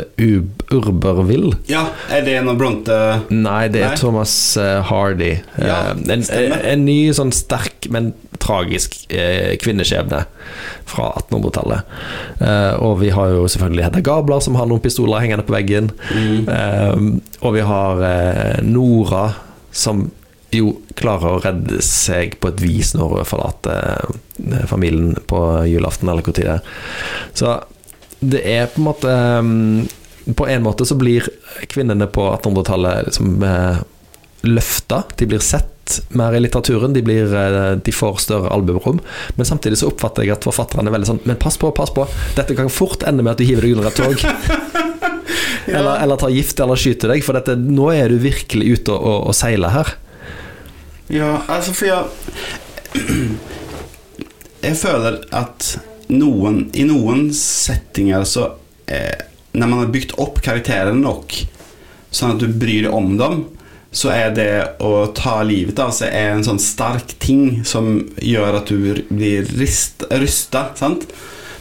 Urberville'. 0.72 1.54
ja, 1.68 1.84
er 2.10 2.22
det 2.24 2.38
noe 2.46 2.56
Bronte 2.56 2.96
Nei, 3.30 3.66
det 3.68 3.82
er 3.82 3.92
Nei. 3.92 3.98
Thomas 4.00 4.56
eh, 4.56 4.80
Hardy. 4.88 5.34
Ja, 5.58 5.92
Eh, 5.92 6.14
en, 6.14 6.24
en 6.62 6.84
ny, 6.86 7.12
sånn 7.12 7.32
sterk, 7.34 7.88
men 7.92 8.12
tragisk 8.42 8.94
kvinneskjebne 9.62 10.24
fra 10.88 11.12
1800-tallet. 11.20 11.92
Eh, 12.40 12.72
og 12.82 12.96
vi 13.02 13.12
har 13.14 13.28
jo 13.36 13.44
selvfølgelig 13.50 13.84
Hedda 13.86 14.02
Gabler, 14.08 14.40
som 14.42 14.56
har 14.58 14.66
noen 14.70 14.82
pistoler 14.82 15.22
hengende 15.22 15.44
på 15.46 15.54
veggen. 15.54 15.92
mm. 16.10 17.20
Og 17.42 17.54
vi 17.54 17.62
har 17.66 18.02
Nora, 18.66 19.28
som 19.70 20.08
jo 20.60 20.74
klarer 20.98 21.36
å 21.36 21.42
redde 21.42 21.80
seg 21.84 22.36
på 22.42 22.50
et 22.52 22.60
vis 22.62 22.92
når 22.96 23.16
hun 23.16 23.28
forlater 23.28 24.04
eh, 24.04 24.64
familien 24.68 25.14
på 25.30 25.40
julaften, 25.70 26.10
eller 26.12 26.26
tid 26.28 26.44
det 26.44 26.56
er. 26.58 26.72
Så 27.32 27.56
det 28.22 28.42
er 28.46 28.68
på 28.70 28.78
en 28.78 28.86
måte 28.86 29.12
mm, 29.42 30.34
På 30.38 30.46
en 30.46 30.62
måte 30.62 30.86
så 30.86 30.94
blir 30.94 31.26
kvinnene 31.72 32.06
på 32.06 32.28
1800-tallet 32.36 33.08
liksom 33.08 33.42
eh, 33.42 33.80
løfta. 34.46 35.02
De 35.18 35.26
blir 35.26 35.42
sett 35.42 35.96
mer 36.14 36.36
i 36.36 36.40
litteraturen, 36.40 36.92
de, 36.94 37.02
blir, 37.02 37.34
eh, 37.34 37.72
de 37.82 37.94
får 37.94 38.20
større 38.22 38.52
albuerom. 38.54 39.00
Men 39.34 39.48
samtidig 39.48 39.80
så 39.80 39.90
oppfatter 39.90 40.26
jeg 40.26 40.36
at 40.36 40.46
forfatterne 40.46 40.90
er 40.90 40.94
veldig 40.94 41.10
sånn 41.10 41.24
Men 41.26 41.40
pass 41.42 41.58
på, 41.58 41.72
pass 41.74 41.90
på! 41.94 42.06
Dette 42.38 42.54
kan 42.58 42.70
fort 42.70 43.02
ende 43.08 43.24
med 43.24 43.34
at 43.34 43.42
du 43.42 43.48
hiver 43.48 43.66
deg 43.66 43.76
under 43.78 43.90
et 43.90 43.98
tog. 43.98 44.22
Eller, 45.62 46.00
eller 46.02 46.18
tar 46.18 46.32
gift 46.34 46.58
eller 46.60 46.76
skyter 46.76 47.12
deg, 47.12 47.20
for 47.22 47.38
dette, 47.38 47.54
nå 47.54 47.84
er 47.94 48.10
du 48.10 48.16
virkelig 48.18 48.80
ute 48.80 48.94
og, 48.96 49.04
og, 49.06 49.28
og 49.30 49.36
seiler 49.38 49.70
her. 49.70 49.92
Ja, 51.12 51.42
altså 51.46 51.74
for 51.76 51.90
jeg 51.90 52.04
Jeg 54.66 54.76
føler 54.80 55.18
at 55.36 55.74
noen 56.08 56.62
I 56.72 56.86
noen 56.88 57.26
settinger 57.36 58.24
så 58.28 58.46
eh, 58.88 59.26
Når 59.52 59.68
man 59.68 59.82
har 59.82 59.90
bygd 59.92 60.14
opp 60.22 60.40
karakterene 60.44 61.02
nok, 61.02 61.34
sånn 62.08 62.36
at 62.36 62.40
du 62.40 62.46
bryr 62.48 62.86
deg 62.86 62.96
om 62.96 63.10
dem, 63.20 63.42
så 63.92 64.08
er 64.14 64.32
det 64.32 64.52
å 64.80 65.10
ta 65.12 65.42
livet 65.44 65.76
av 65.84 65.92
seg 65.92 66.14
er 66.16 66.30
en 66.32 66.46
sånn 66.46 66.60
sterk 66.62 67.12
ting 67.20 67.60
som 67.68 67.90
gjør 68.16 68.56
at 68.62 68.72
du 68.72 69.04
blir 69.12 69.44
rist, 69.60 70.06
rysta, 70.08 70.70
sant? 70.80 71.04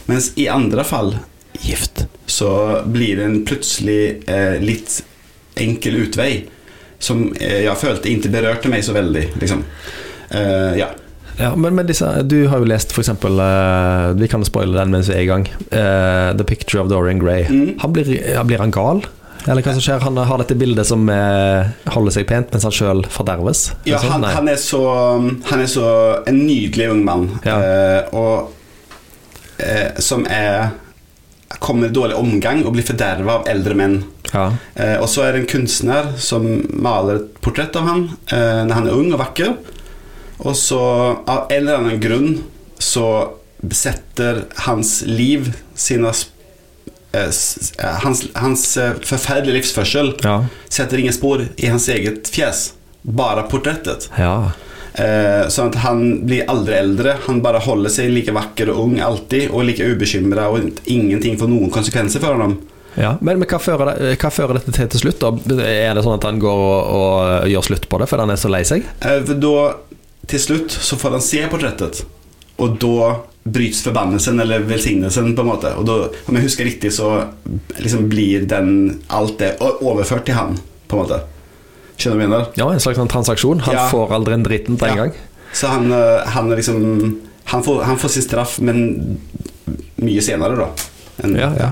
Mens 0.08 0.30
i 0.40 0.48
andre 0.48 0.84
fall, 0.88 1.12
gift, 1.60 2.06
så 2.24 2.80
blir 2.88 3.20
det 3.20 3.28
en 3.28 3.38
plutselig 3.44 4.00
eh, 4.24 4.56
litt 4.64 5.02
enkel 5.60 6.00
utvei 6.06 6.32
som 7.02 7.24
eh, 7.40 7.62
jeg 7.66 7.78
følte 7.80 8.10
ikke 8.10 8.32
berørte 8.32 8.70
meg 8.72 8.84
så 8.86 8.94
veldig, 8.96 9.24
liksom. 9.42 9.64
Uh, 10.32 10.72
ja. 10.78 10.92
Ja, 11.36 11.50
men 11.56 11.74
med 11.74 11.88
disse, 11.88 12.06
Du 12.28 12.46
har 12.48 12.60
jo 12.60 12.68
lest 12.68 12.92
f.eks. 12.92 13.10
Uh, 13.24 14.12
vi 14.16 14.28
kan 14.30 14.44
spoile 14.46 14.76
den 14.78 14.92
mens 14.94 15.10
vi 15.10 15.16
er 15.16 15.24
i 15.24 15.30
gang. 15.30 15.48
Uh, 15.72 16.32
'The 16.36 16.46
Picture 16.48 16.80
of 16.84 16.92
Dorian 16.92 17.20
Gray'. 17.20 17.48
Mm. 17.50 17.80
Han 17.82 17.92
blir, 17.92 18.08
ja, 18.12 18.44
blir 18.46 18.62
han 18.62 18.72
gal? 18.72 19.02
Eller 19.48 19.64
hva 19.64 19.74
som 19.74 19.82
skjer? 19.82 20.02
Han 20.04 20.18
har 20.22 20.38
dette 20.42 20.54
bildet 20.58 20.86
som 20.86 21.08
eh, 21.10 21.70
holder 21.90 22.14
seg 22.14 22.28
pent, 22.28 22.52
mens 22.54 22.66
han 22.68 22.74
sjøl 22.74 23.02
forderves? 23.10 23.64
Ja, 23.88 23.98
sånn? 23.98 24.22
han, 24.22 24.26
han, 24.36 24.50
er 24.52 24.60
så, 24.60 24.82
han 25.48 25.64
er 25.64 25.70
så 25.70 25.86
en 26.30 26.38
nydelig 26.44 26.90
ung 26.92 27.02
mann. 27.06 27.26
Ja. 27.46 27.56
Eh, 27.58 28.14
og 28.14 29.58
eh, 29.58 29.98
som 30.02 30.26
er 30.30 30.70
kommer 31.62 31.90
i 31.90 31.94
dårlig 31.94 32.16
omgang 32.16 32.62
og 32.64 32.72
blir 32.74 32.86
forderva 32.86 33.40
av 33.40 33.50
eldre 33.50 33.76
menn. 33.78 33.98
Ja. 34.32 34.46
Eh, 34.74 34.96
og 35.02 35.08
så 35.12 35.26
er 35.26 35.32
det 35.36 35.42
en 35.42 35.50
kunstner 35.52 36.12
som 36.22 36.46
maler 36.72 37.20
et 37.20 37.34
portrett 37.44 37.76
av 37.76 37.86
han 37.90 38.04
eh, 38.32 38.62
når 38.66 38.74
han 38.78 38.88
er 38.88 38.96
ung 38.98 39.12
og 39.12 39.20
vakker. 39.20 39.54
Og 40.42 40.56
så, 40.58 40.80
av 41.28 41.50
en 41.52 41.56
eller 41.60 41.78
annen 41.82 42.00
grunn, 42.02 42.32
så 42.82 43.06
setter 43.70 44.44
hans 44.64 45.02
liv 45.06 45.52
sine 45.78 46.10
eh, 47.12 47.28
eh, 47.28 47.98
Hans, 48.02 48.24
hans 48.34 48.64
eh, 48.76 48.96
forferdelige 49.06 49.60
livsførsel 49.60 50.14
Ja. 50.24 50.40
setter 50.68 50.98
ingen 50.98 51.14
spor 51.14 51.44
i 51.56 51.66
hans 51.70 51.88
eget 51.92 52.28
fjes. 52.32 52.72
Bare 53.02 53.46
portrettet. 53.50 54.08
ja. 54.18 54.52
Eh, 54.94 55.46
sånn 55.48 55.70
at 55.70 55.78
han 55.86 56.02
blir 56.28 56.44
aldri 56.52 56.74
eldre. 56.76 57.14
Han 57.24 57.38
bare 57.40 57.62
holder 57.64 57.88
seg 57.94 58.10
like 58.12 58.32
vakker 58.36 58.68
og 58.74 58.82
ung 58.82 58.98
alltid, 59.00 59.46
og 59.48 59.64
like 59.64 59.80
ubekymra, 59.88 60.50
og 60.52 60.66
ingenting 60.84 61.38
får 61.40 61.48
noen 61.48 61.70
konsekvenser 61.72 62.20
for 62.20 62.36
ham. 62.42 62.58
Ja, 62.96 63.14
men, 63.24 63.38
men 63.40 63.48
hva, 63.48 63.58
fører 63.62 63.88
det, 63.96 64.10
hva 64.20 64.30
fører 64.30 64.58
dette 64.58 64.72
til 64.76 64.88
til 64.92 65.00
slutt? 65.06 65.20
da? 65.22 65.30
Er 65.64 65.94
det 65.96 66.02
sånn 66.04 66.18
at 66.18 66.26
han 66.28 66.38
går 66.42 66.62
og, 66.62 66.90
og 66.92 67.48
gjør 67.48 67.64
slutt 67.70 67.86
på 67.88 68.00
det 68.02 68.08
fordi 68.10 68.26
han 68.26 68.34
er 68.34 68.40
så 68.42 68.50
lei 68.52 68.62
seg? 68.68 68.84
Eh, 69.00 69.32
da, 69.32 69.52
til 70.28 70.42
slutt, 70.42 70.70
så 70.76 70.98
får 71.00 71.16
han 71.16 71.24
se 71.24 71.40
portrettet, 71.52 72.02
og 72.60 72.76
da 72.82 73.14
bryts 73.42 73.80
forbannelsen 73.82 74.38
eller 74.44 74.62
velsignelsen, 74.68 75.32
på 75.34 75.42
en 75.42 75.48
måte. 75.48 75.72
Og 75.80 75.86
da, 75.88 75.96
om 76.30 76.36
jeg 76.38 76.44
husker 76.46 76.68
riktig, 76.68 76.92
så 76.94 77.08
liksom 77.80 78.04
blir 78.12 78.44
den 78.46 79.00
alt 79.10 79.38
det 79.40 79.56
overført 79.64 80.28
til 80.28 80.36
han, 80.38 80.60
på 80.86 80.94
en 80.98 81.02
måte. 81.02 81.18
Skjønner 81.96 82.14
du 82.14 82.20
hva 82.20 82.22
jeg 82.22 82.30
mener? 82.30 82.46
Ja, 82.60 82.68
en 82.70 82.80
slags 82.84 83.00
en 83.02 83.10
transaksjon. 83.10 83.64
Han 83.66 83.74
Ja. 83.74 83.88
får 83.90 84.14
aldri 84.14 84.36
en 84.36 84.44
dritten 84.46 84.76
på 84.78 84.86
en 84.86 84.94
Ja. 84.96 85.02
gang. 85.06 85.12
Så 85.52 85.66
han, 85.72 85.90
eh, 85.92 86.22
han 86.36 86.52
er 86.52 86.56
liksom 86.56 87.18
han 87.44 87.62
får, 87.62 87.82
han 87.84 87.98
får 87.98 88.08
sin 88.14 88.22
straff, 88.22 88.60
men 88.60 89.18
mye 89.96 90.22
senere, 90.22 90.56
da. 90.56 90.68
Enn- 91.22 91.36
Ja, 91.38 91.50
ja. 91.58 91.68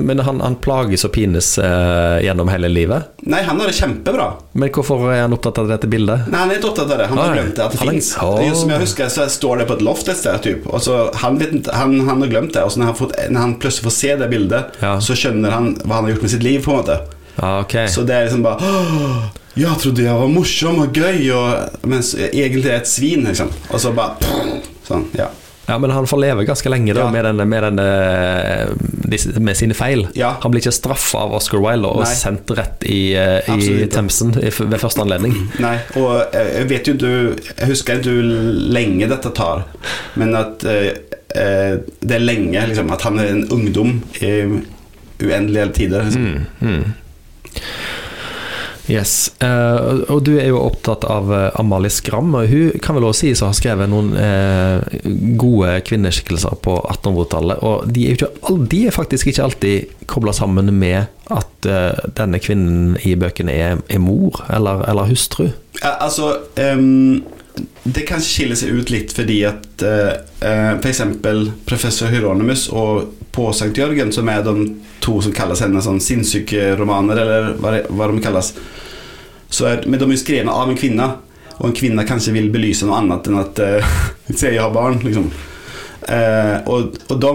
Men 0.00 0.18
han, 0.18 0.40
han 0.40 0.56
plages 0.56 1.04
og 1.04 1.12
pines 1.12 1.58
eh, 1.58 2.20
gjennom 2.24 2.48
hele 2.50 2.68
livet. 2.68 3.10
Nei, 3.22 3.42
han 3.46 3.60
har 3.60 3.66
det 3.70 3.76
kjempebra. 3.78 4.26
Men 4.52 4.72
hvorfor 4.74 5.06
er 5.12 5.22
han 5.22 5.32
opptatt 5.36 5.58
av 5.62 5.68
dette 5.70 5.86
bildet? 5.90 6.26
Nei, 6.32 6.38
han 6.42 6.50
er 6.50 6.58
ikke 6.58 6.70
opptatt 6.72 6.90
av 6.90 6.98
det. 6.98 7.06
Han 7.12 7.18
har 7.22 7.34
glemt 7.36 7.54
det 7.56 7.64
at 7.64 7.76
det 7.76 7.80
fins. 7.84 8.10
Som 8.60 8.70
jeg 8.74 8.80
husker, 8.84 9.08
så 9.12 9.28
står 9.30 9.62
det 9.62 9.68
på 9.70 9.78
et 9.78 9.84
loft 9.86 10.08
et 10.08 10.16
sted. 10.18 10.40
Typ. 10.42 10.66
Og 10.66 10.82
så, 10.82 10.98
han, 11.22 11.38
vet 11.40 11.70
han, 11.72 11.96
han 12.08 12.20
har 12.26 12.32
glemt 12.32 12.52
det. 12.56 12.64
Og 12.66 12.72
så 12.74 12.80
når 12.82 12.92
han, 12.92 12.98
fått, 12.98 13.16
når 13.30 13.40
han 13.46 13.54
plutselig 13.62 13.86
får 13.90 13.96
se 14.00 14.14
det 14.24 14.30
bildet, 14.32 14.76
Ja. 14.82 14.96
så 15.00 15.14
skjønner 15.18 15.50
han 15.54 15.72
hva 15.84 16.00
han 16.00 16.04
har 16.08 16.14
gjort 16.16 16.22
med 16.28 16.30
sitt 16.36 16.42
liv. 16.46 16.64
på 16.64 16.70
en 16.74 16.80
måte 16.82 16.98
ah, 17.36 17.60
okay. 17.60 17.86
Så 17.88 18.02
det 18.06 18.14
er 18.16 18.24
liksom 18.28 18.42
bare 18.42 18.60
Jeg 19.56 19.78
trodde 19.82 20.02
jeg 20.04 20.14
var 20.14 20.28
morsom 20.30 20.78
og 20.84 20.92
gøy, 20.94 21.30
og, 21.34 21.78
mens 21.90 22.14
egentlig 22.18 22.70
er 22.70 22.80
et 22.82 22.88
svin. 22.90 23.24
Liksom. 23.26 23.50
Og 23.70 23.80
så 23.82 23.92
bare 23.96 24.16
Sånn, 24.86 25.04
ja. 25.14 25.28
Ja, 25.70 25.78
Men 25.78 25.92
han 25.94 26.06
får 26.10 26.20
leve 26.22 26.44
ganske 26.48 26.72
lenge 26.72 26.94
da, 26.96 27.06
Ja. 27.06 27.10
med, 27.14 27.24
denne, 27.24 27.46
med, 27.46 27.62
denne, 27.62 29.40
med 29.40 29.56
sine 29.56 29.74
feil. 29.78 30.06
Ja. 30.18 30.34
Han 30.42 30.52
blir 30.52 30.62
ikke 30.64 30.74
straffa 30.74 31.24
av 31.26 31.34
Oscar 31.38 31.62
Wilde 31.62 31.88
og 31.88 32.02
Nei. 32.04 32.14
sendt 32.18 32.50
rett 32.58 32.84
i, 32.90 33.14
eh, 33.14 33.50
i 33.54 33.86
Themsen 33.92 34.34
ved 34.36 34.78
første 34.82 35.04
anledning. 35.04 35.36
Nei, 35.66 35.76
og 36.00 36.34
eh, 36.34 36.50
jeg 36.60 36.70
vet 36.70 36.90
jo 36.90 36.96
du 37.00 37.10
Jeg 37.10 37.68
husker 37.70 38.02
du 38.02 38.12
lenge 38.74 39.08
dette 39.10 39.30
tar, 39.36 39.64
men 40.20 40.34
at 40.38 40.64
eh, 40.68 40.90
eh, 41.34 41.78
det 42.00 42.16
er 42.18 42.24
lenge. 42.24 42.66
Liksom, 42.70 42.90
at 42.94 43.06
han 43.06 43.18
er 43.22 43.32
en 43.34 43.46
ungdom 43.54 44.00
i 44.20 44.34
uendelige 45.20 45.72
tider. 45.76 46.04
Liksom. 46.08 46.26
Mm, 46.60 46.68
mm. 46.68 46.84
Yes. 48.90 49.30
Uh, 49.42 50.02
og- 50.10 50.24
du 50.26 50.32
er 50.38 50.48
jo 50.50 50.58
opptatt 50.60 51.04
av 51.08 51.30
eh, 51.32 51.50
Amalie 51.60 51.90
Skram. 51.90 52.34
og 52.34 52.48
Hun 52.50 52.72
kan 52.82 52.96
vel 52.98 53.06
også 53.06 53.20
sies 53.28 53.42
å 53.42 53.48
ha 53.48 53.54
skrevet 53.56 53.88
noen 53.88 54.10
uh, 54.18 54.82
gode 55.40 55.76
kvinneskikkelser 55.86 56.58
på 56.64 56.74
1800-tallet. 56.90 57.62
Og 57.62 57.86
de 57.94 58.08
er, 58.10 58.18
ikke, 58.18 58.56
de 58.70 58.82
er 58.90 58.96
faktisk 58.96 59.30
ikke 59.30 59.46
alltid 59.46 60.06
kobla 60.10 60.34
sammen 60.36 60.72
med 60.74 61.06
at 61.30 61.70
uh, 61.70 61.94
denne 62.18 62.42
kvinnen 62.42 62.96
i 63.06 63.14
bøkene 63.14 63.54
er, 63.54 63.80
er 63.88 64.02
mor 64.02 64.42
eller, 64.50 64.82
eller 64.90 65.08
hustru. 65.12 65.48
Ja, 65.80 65.94
altså 66.02 66.34
ehm, 66.60 67.22
Det 67.82 68.04
kan 68.08 68.22
skille 68.22 68.56
seg 68.58 68.76
ut 68.76 68.92
litt 68.92 69.14
fordi 69.14 69.40
at 69.48 69.84
uh, 69.84 70.76
f.eks. 70.78 71.02
professor 71.66 72.12
Hieronymus 72.12 72.68
og 72.70 73.16
på 73.34 73.48
Sankt 73.54 73.78
Jørgen, 73.78 74.12
som 74.12 74.28
er 74.28 74.42
de 74.46 74.68
to 75.00 75.20
som 75.22 75.34
kalles 75.34 75.62
henne 75.62 75.82
sånn 75.82 76.00
sinnssykeromaner, 76.02 77.20
eller 77.22 77.50
hva, 77.60 78.08
de 78.10 78.22
kalles 78.22 78.52
så 79.50 79.66
er, 79.66 79.84
Men 79.86 79.98
de 79.98 80.06
er 80.06 80.14
jo 80.14 80.20
skrevet 80.20 80.52
av 80.52 80.70
en 80.70 80.78
kvinne, 80.78 81.06
og 81.58 81.68
en 81.68 81.76
kvinne 81.76 82.06
kanskje 82.06 82.34
vil 82.36 82.50
belyse 82.54 82.86
noe 82.86 83.00
annet 83.02 83.30
enn 83.30 83.40
at 83.40 83.62
uh, 83.62 83.94
Se, 84.38 84.52
jeg 84.52 84.62
har 84.62 84.74
barn, 84.74 85.00
liksom. 85.02 85.26
Eh, 86.10 86.56
og, 86.70 86.94
og 87.10 87.18
de 87.20 87.32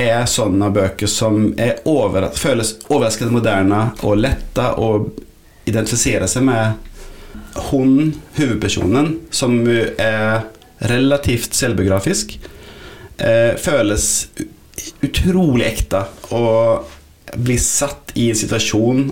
er 0.00 0.24
sånne 0.28 0.70
bøker 0.72 1.10
som 1.10 1.50
er 1.60 1.82
over, 1.88 2.30
føles 2.36 2.74
overraskende 2.88 3.34
moderne 3.34 3.82
og 4.06 4.20
lette 4.20 4.64
å 4.80 4.90
identifisere 5.68 6.28
seg 6.30 6.46
med 6.48 6.89
hun, 7.70 8.14
hovedpersonen, 8.36 9.12
som 9.34 9.58
er 9.66 10.46
relativt 10.90 11.56
selvbiografisk, 11.56 12.38
eh, 13.18 13.56
føles 13.60 14.30
utrolig 15.04 15.66
ekte 15.68 16.04
og 16.36 16.88
blir 17.36 17.60
satt 17.62 18.14
i 18.18 18.30
en 18.30 18.38
situasjon 18.38 19.04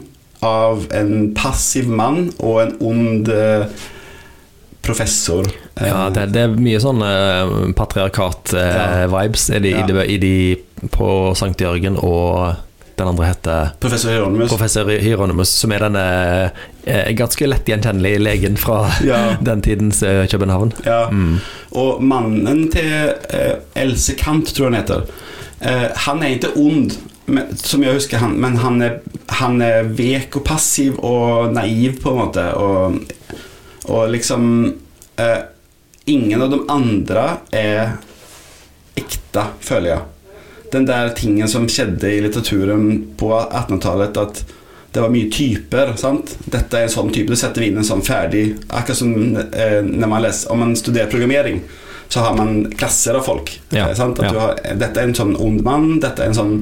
av 0.44 0.87
en 0.94 1.31
passiv 1.37 1.88
mann 1.90 2.29
og 2.38 2.61
en 2.62 2.74
ond 2.88 3.31
eh, 3.33 3.66
professor. 4.83 5.48
Eh, 5.77 5.88
Ja, 5.88 6.09
det, 6.14 6.31
det 6.35 6.46
er 6.46 6.55
mye 6.57 6.81
sånn 6.83 7.03
uh, 7.05 7.74
patriarkat-vibes 7.77 9.51
de, 9.59 9.74
i, 9.74 9.85
de, 9.90 10.07
i 10.07 10.18
de 10.22 10.88
på 10.94 11.11
Sankt 11.38 11.62
Jørgen 11.62 11.98
og 12.01 12.57
den 12.98 13.08
andre 13.08 13.28
heter 13.30 13.70
Professor 13.80 14.11
Hieronymus. 14.12 14.50
Professor 14.50 14.88
Hieronymus, 14.90 15.52
som 15.62 15.72
er 15.72 15.84
denne 15.87 16.04
eh, 16.84 17.11
ganske 17.18 17.46
lett 17.48 17.68
gjenkjennelige 17.68 18.22
legen 18.22 18.58
fra 18.61 18.80
Ja. 19.06 19.20
den 19.48 19.62
tidens 19.62 20.02
eh, 20.02 20.26
København. 20.30 20.72
Ja. 20.84 21.06
Mm. 21.11 21.38
Og 21.78 22.02
mannen 22.02 22.66
til 22.72 23.14
eh, 23.30 23.54
Else 23.78 24.16
Kant, 24.18 24.50
tror 24.54 24.68
jeg 24.68 24.74
han 24.74 24.80
heter, 24.82 25.06
eh, 25.61 25.87
han 26.08 26.22
er 26.22 26.37
ikke 26.37 26.54
ond, 26.58 26.96
men, 27.28 27.54
som 27.61 27.82
jeg 27.84 27.98
husker 27.98 28.22
han, 28.22 28.38
men 28.40 28.56
han 28.62 28.80
er, 28.82 28.98
han 29.40 29.61
er 29.62 29.88
vek 29.98 30.40
og 30.40 30.46
passiv 30.48 30.98
og 31.04 31.52
naiv, 31.54 32.00
på 32.02 32.14
en 32.14 32.20
måte. 32.22 32.46
Og, 32.56 32.98
og 33.88 34.11
liksom 34.14 34.50
eh, 35.20 35.38
Ingen 36.08 36.40
av 36.40 36.48
de 36.48 36.58
andre 36.72 37.22
er 37.52 37.90
ekte, 38.96 39.42
føler 39.61 39.90
jeg. 39.90 40.06
Den 40.72 40.87
der 40.88 41.14
tingen 41.16 41.48
som 41.48 41.68
skjedde 41.70 42.11
i 42.12 42.20
litteraturen 42.24 42.88
på 43.16 43.33
1800-tallet, 43.35 44.16
at 44.20 44.44
det 44.92 45.02
var 45.04 45.12
mye 45.12 45.31
typer. 45.33 45.92
sant? 46.00 46.33
Dette 46.44 46.78
er 46.78 46.88
en 46.88 46.94
sånn 46.94 47.12
type. 47.12 47.31
Du 47.31 47.38
setter 47.38 47.66
inn 47.66 47.76
en 47.78 47.87
sånn 47.87 48.04
ferdig 48.04 48.57
Akkurat 48.68 48.98
som 48.98 49.12
eh, 49.37 49.83
når 49.85 50.11
man 50.11 50.24
leser 50.24 50.52
Om 50.54 50.64
man 50.64 50.72
studerer 50.81 51.11
programmering, 51.12 51.61
så 52.09 52.24
har 52.24 52.37
man 52.37 52.70
klasser 52.72 53.18
av 53.18 53.26
folk. 53.26 53.52
Ja, 53.68 53.90
sant? 53.94 54.18
At 54.18 54.31
ja. 54.31 54.33
du 54.33 54.38
har, 54.40 54.61
dette 54.81 55.00
er 55.00 55.11
en 55.11 55.16
sånn 55.16 55.35
ond 55.37 55.61
mann, 55.64 55.98
dette 56.00 56.24
er 56.24 56.33
en 56.33 56.38
sånn 56.38 56.54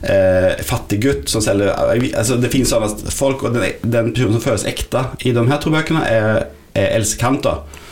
eh, 0.00 0.56
fattig 0.64 1.02
gutt 1.04 1.28
som 1.28 1.44
selger 1.44 1.74
altså 1.76 2.38
Det 2.40 2.48
finnes 2.52 2.72
sånne 2.72 3.12
folk, 3.12 3.44
og 3.44 3.58
den, 3.58 3.76
den 3.84 4.14
personen 4.16 4.38
som 4.38 4.46
føles 4.46 4.64
ekte 4.72 5.04
i 5.28 5.34
de 5.36 5.44
her 5.50 5.60
to 5.60 5.72
bøkene, 5.74 6.00
er, 6.08 6.46
er 6.72 6.96
Else 6.96 7.20
Kant. 7.20 7.44
da. 7.44 7.84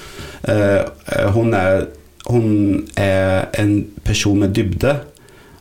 Eh, 0.48 0.81
eh, 0.81 1.29
hun, 1.37 1.53
er, 1.57 1.87
hun 2.31 2.48
er 2.96 3.50
en 3.61 3.77
person 4.05 4.40
med 4.40 4.57
dybde, 4.57 4.96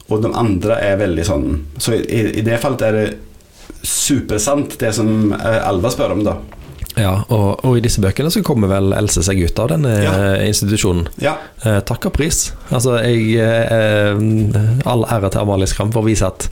og 0.09 0.21
de 0.25 0.33
andre 0.35 0.75
er 0.83 0.97
veldig 0.99 1.23
sånn 1.25 1.45
Så 1.79 1.93
i, 1.95 2.23
i 2.39 2.41
det 2.43 2.57
fallet 2.61 2.81
er 2.89 2.97
det 2.97 3.05
supersant, 3.83 4.77
det 4.79 4.91
som 4.95 5.31
eh, 5.35 5.61
Alva 5.67 5.89
spør 5.91 6.13
om, 6.15 6.23
da. 6.25 6.37
Ja, 6.93 7.13
og, 7.33 7.63
og 7.65 7.77
i 7.79 7.81
disse 7.81 8.01
bøkene 8.03 8.29
så 8.31 8.43
kommer 8.45 8.69
vel 8.69 8.93
Else 8.93 9.23
seg 9.25 9.39
ut 9.41 9.59
av 9.63 9.71
denne 9.73 9.93
Ja. 10.03 10.11
eh, 10.37 10.43
institusjonen. 10.51 11.07
Ja. 11.23 11.33
Eh, 11.65 11.79
takk 11.87 12.05
og 12.11 12.13
pris. 12.19 12.51
Altså, 12.69 12.99
jeg 13.01 13.33
eh, 13.41 14.87
All 14.89 15.05
ære 15.09 15.31
til 15.33 15.41
Amalie 15.41 15.67
Skram 15.71 15.91
for 15.95 16.03
å 16.03 16.07
vise 16.07 16.27
at 16.29 16.45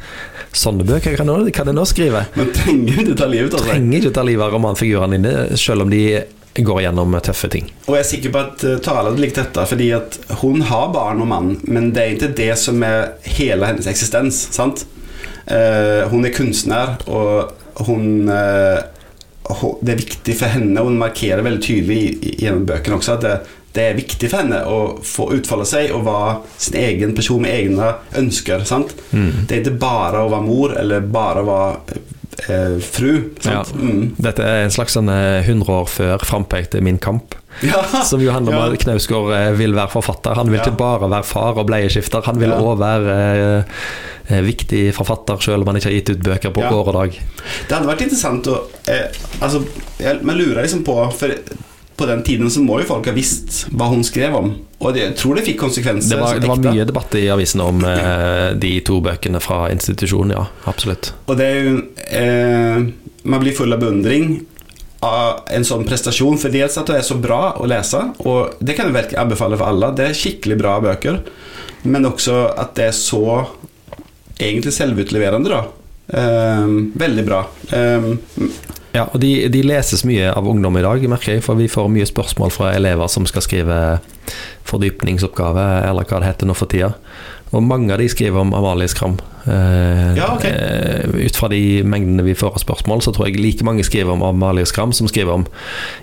sånne 0.51 0.83
bøker 0.87 1.15
kan 1.19 1.29
kan 1.53 1.69
jeg 1.69 1.77
nå 1.77 1.85
skrive. 1.87 2.25
Men 2.35 2.49
trenger 2.55 3.03
ikke 3.05 3.17
ta 3.21 3.29
livet 3.31 3.53
av 3.55 3.61
seg. 3.63 3.69
Trenger 3.75 3.99
ikke 4.01 4.15
ta 4.17 4.25
livet 4.27 4.47
av 4.47 4.55
romanfigurene 4.57 5.19
dine, 5.21 5.57
selv 5.61 5.85
om 5.85 5.93
de 5.93 6.01
går 6.55 6.81
gjennom 6.85 7.15
tøffe 7.23 7.49
ting. 7.51 7.69
Og 7.87 7.95
jeg 7.95 8.03
er 8.03 8.09
sikker 8.09 8.33
på 8.33 8.41
at 8.41 8.57
Tara 8.61 8.81
Tala 8.83 9.09
hadde 9.09 9.23
likt 9.23 9.39
dette, 9.39 9.65
fordi 9.69 9.91
at 9.95 10.17
hun 10.41 10.65
har 10.67 10.91
barn 10.93 11.23
og 11.23 11.29
mann, 11.31 11.53
men 11.63 11.91
det 11.95 12.03
er 12.03 12.15
ikke 12.17 12.33
det 12.37 12.51
som 12.59 12.81
er 12.83 13.13
hele 13.37 13.69
hennes 13.69 13.87
eksistens. 13.87 14.43
sant? 14.51 14.85
Uh, 15.47 16.07
hun 16.11 16.25
er 16.27 16.35
kunstner, 16.35 16.97
og 17.09 17.55
hun 17.87 18.29
uh, 18.29 18.81
Det 19.81 19.91
er 19.91 19.99
viktig 19.99 20.35
for 20.37 20.53
henne, 20.53 20.79
og 20.79 20.91
hun 20.91 20.99
markerer 21.01 21.43
veldig 21.43 21.63
tydelig 21.65 22.37
gjennom 22.39 22.61
bøkene 22.69 22.95
også, 22.95 23.17
at 23.17 23.25
det, 23.25 23.33
det 23.75 23.83
er 23.83 23.97
viktig 23.97 24.29
for 24.29 24.43
henne 24.43 24.61
å 24.67 24.77
få 25.03 25.25
utfolde 25.35 25.65
seg 25.67 25.91
og 25.95 26.05
være 26.05 26.37
sin 26.61 26.77
egen 26.79 27.15
person 27.17 27.41
med 27.43 27.55
egne 27.57 27.89
ønsker. 28.21 28.63
sant? 28.69 28.93
Mm. 29.11 29.47
Det 29.49 29.57
er 29.57 29.63
ikke 29.65 29.81
bare 29.81 30.23
å 30.23 30.31
være 30.31 30.47
mor, 30.47 30.75
eller 30.79 31.03
bare 31.03 31.43
å 31.43 31.49
være 31.49 31.99
eh, 32.47 32.77
fru. 32.83 33.11
Ja. 33.45 33.63
Mm. 33.75 34.15
Dette 34.21 34.43
er 34.43 34.63
en 34.65 34.73
slags 34.73 34.95
sånn 34.97 35.09
eh, 35.11 35.41
100 35.45 35.69
år 35.75 35.87
før 35.91 36.23
frampekte 36.25 36.81
Min 36.81 36.97
kamp. 37.01 37.35
Ja. 37.61 37.81
Som 38.07 38.21
jo 38.23 38.31
handler 38.31 38.55
om 38.55 38.59
Ja. 38.61 38.69
at 38.73 38.79
Knausgård 38.85 39.33
eh, 39.35 39.51
vil 39.59 39.73
være 39.75 39.91
forfatter. 39.91 40.35
Han 40.39 40.49
vil 40.49 40.59
Ja. 40.59 40.65
ikke 40.65 40.77
bare 40.79 41.09
være 41.11 41.23
far 41.27 41.57
og 41.59 41.67
bleieskifter, 41.67 42.23
han 42.25 42.39
vil 42.39 42.49
Ja. 42.49 42.59
òg 42.59 42.77
være 42.79 43.17
eh, 43.17 43.63
eh, 44.37 44.41
viktig 44.41 44.93
forfatter, 44.95 45.37
selv 45.43 45.61
om 45.61 45.67
han 45.67 45.75
ikke 45.81 45.89
har 45.91 45.97
gitt 45.99 46.09
ut 46.15 46.23
bøker 46.23 46.53
på 46.55 46.61
Ja. 46.63 46.71
år 46.71 46.87
og 46.87 46.93
dag. 46.93 47.11
Det 47.67 47.77
hadde 47.77 47.87
vært 47.91 48.01
interessant 48.07 48.47
å 48.47 48.61
eh, 48.87 49.07
Altså, 49.41 49.63
jeg, 49.99 50.21
lurer 50.23 50.61
liksom 50.63 50.83
på 50.85 50.95
For 51.13 51.27
på 52.01 52.07
den 52.09 52.23
tiden 52.25 52.49
så 52.51 52.63
må 52.65 52.79
jo 52.81 52.87
folk 52.89 53.05
ha 53.05 53.13
visst 53.13 53.65
hva 53.69 53.91
hun 53.91 54.01
skrev 54.05 54.33
om. 54.39 54.51
Og 54.81 54.95
det, 54.95 55.03
jeg 55.03 55.17
tror 55.21 55.37
det 55.37 55.45
fikk 55.45 55.59
konsekvenser. 55.61 56.15
Det 56.15 56.21
var, 56.21 56.39
det 56.41 56.49
var 56.49 56.63
mye 56.65 56.85
debatt 56.89 57.17
i 57.19 57.27
avisene 57.29 57.67
om 57.69 57.83
eh, 57.85 58.47
de 58.57 58.71
to 58.87 58.97
bøkene 59.05 59.41
fra 59.43 59.67
institusjonen, 59.73 60.33
ja. 60.33 60.47
Absolutt. 60.71 61.11
Og 61.29 61.37
det 61.37 61.49
er 61.51 61.67
jo 61.67 61.75
eh, 62.17 62.87
Man 63.21 63.43
blir 63.43 63.53
full 63.53 63.75
av 63.75 63.83
beundring 63.83 64.39
av 65.05 65.43
en 65.53 65.65
sånn 65.65 65.85
prestasjon. 65.85 66.39
For 66.41 66.53
dels 66.53 66.77
at 66.81 66.89
det 66.89 66.99
er 67.01 67.05
så 67.05 67.17
bra 67.21 67.53
å 67.61 67.69
lese, 67.69 68.01
og 68.25 68.57
det 68.61 68.77
kan 68.77 68.89
jeg 68.89 68.97
virkelig 68.97 69.21
anbefale 69.21 69.61
for 69.61 69.73
alle. 69.73 69.93
Det 69.97 70.09
er 70.09 70.17
skikkelig 70.17 70.57
bra 70.61 70.75
bøker. 70.81 71.21
Men 71.85 72.09
også 72.09 72.43
at 72.61 72.73
det 72.77 72.89
er 72.89 72.97
så 72.97 73.23
egentlig 74.41 74.73
selvutleverende, 74.73 75.53
da. 75.53 75.61
Eh, 76.17 76.67
veldig 77.05 77.25
bra. 77.29 77.45
Eh, 77.77 78.13
Ja, 78.93 79.05
og 79.13 79.21
de, 79.23 79.47
de 79.53 79.61
leses 79.63 80.03
mye 80.03 80.33
av 80.35 80.47
ungdom 80.51 80.75
i 80.77 80.81
dag, 80.83 81.03
merker 81.07 81.37
jeg, 81.37 81.43
for 81.45 81.55
vi 81.55 81.69
får 81.71 81.87
mye 81.93 82.07
spørsmål 82.09 82.51
fra 82.51 82.73
elever 82.75 83.07
som 83.07 83.23
skal 83.29 83.41
skrive 83.45 83.77
fordypningsoppgave, 84.67 85.63
eller 85.89 86.07
hva 86.07 86.19
det 86.21 86.27
heter 86.31 86.49
nå 86.49 86.55
for 86.57 86.71
tida. 86.71 86.91
Og 87.51 87.63
mange 87.67 87.91
av 87.91 87.99
de 87.99 88.07
skriver 88.11 88.39
om 88.43 88.53
Amalie 88.55 88.87
Skram. 88.91 89.17
Eh, 89.45 90.15
Ja, 90.17 90.33
ok. 90.35 90.45
eh, 90.45 91.25
ut 91.27 91.35
fra 91.35 91.49
de 91.51 91.83
mengdene 91.83 92.23
vi 92.23 92.35
får 92.37 92.55
av 92.55 92.63
spørsmål, 92.63 93.01
så 93.03 93.11
tror 93.15 93.27
jeg 93.27 93.39
like 93.41 93.63
mange 93.67 93.83
skriver 93.83 94.11
om 94.13 94.23
Amalie 94.23 94.65
Skram 94.67 94.93
som 94.93 95.07
skriver 95.07 95.33
om 95.39 95.45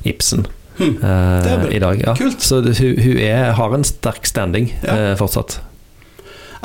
Ibsen. 0.04 0.46
Hmm, 0.78 0.96
eh, 1.02 1.42
det 1.44 1.52
er 1.52 1.62
bra. 1.62 1.70
I 1.72 1.78
dag, 1.78 2.02
ja. 2.06 2.14
Kult. 2.14 2.40
Så 2.44 2.60
hun, 2.62 2.98
hun 3.02 3.16
er, 3.18 3.52
har 3.52 3.74
en 3.74 3.84
sterk 3.84 4.26
standing 4.26 4.72
Ja. 4.82 4.96
eh, 5.12 5.16
fortsatt. 5.16 5.60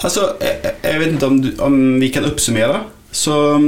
Altså, 0.04 0.34
jeg, 0.42 0.74
jeg 0.84 1.00
vet 1.00 1.12
ikke 1.14 1.28
om, 1.28 1.42
du, 1.42 1.52
om 1.62 2.00
vi 2.02 2.10
kan 2.10 2.26
oppsummere. 2.26 2.82
Så, 3.14 3.60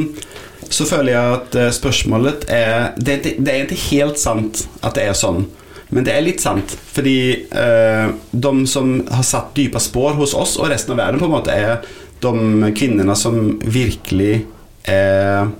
så 0.70 0.86
føler 0.90 1.12
jeg 1.14 1.34
at 1.40 1.56
eh, 1.56 1.70
spørsmålet 1.76 2.46
er 2.52 2.94
det, 2.98 3.14
er 3.14 3.20
ikke- 3.22 3.44
det 3.46 3.54
er 3.54 3.66
ikke 3.66 3.84
helt 3.92 4.20
sant 4.20 4.68
at 4.84 4.96
det 4.96 5.04
er 5.10 5.14
sånn. 5.18 5.46
Men 5.92 6.04
det 6.04 6.14
er 6.16 6.22
litt 6.26 6.42
sant. 6.42 6.74
Fordi 6.96 7.46
eh, 7.52 8.08
de 8.32 8.54
som 8.68 8.96
har 9.12 9.24
satt 9.24 9.54
dype 9.56 9.80
spor 9.80 10.14
hos 10.18 10.34
oss 10.34 10.56
og 10.58 10.70
resten 10.72 10.96
av 10.96 10.98
verden, 11.04 11.20
på 11.22 11.26
en 11.30 11.36
måte 11.36 11.54
er 11.54 11.86
de 12.24 12.72
kvinnene 12.76 13.16
som 13.16 13.60
virkelig 13.62 14.46
er 14.90 15.52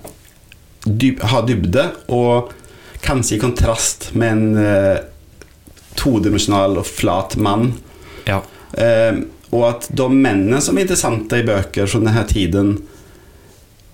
dyb, 0.86 1.20
har 1.22 1.46
dybde, 1.46 1.84
og 2.08 2.52
kanskje 3.06 3.36
i 3.36 3.40
kontrast 3.42 4.08
med 4.18 4.32
en 4.32 4.58
eh, 4.64 4.98
todimensjonal 5.96 6.78
og 6.80 6.86
flat 6.88 7.36
mann. 7.40 7.72
Ja. 8.26 8.40
Eh, 8.76 9.22
og 9.54 9.62
at 9.70 9.86
de 9.96 10.08
mennene 10.10 10.58
som 10.60 10.76
er 10.76 10.84
interessante 10.86 11.38
i 11.40 11.46
bøker 11.46 11.86
fra 11.88 12.02
denne 12.02 12.24
tiden 12.28 12.74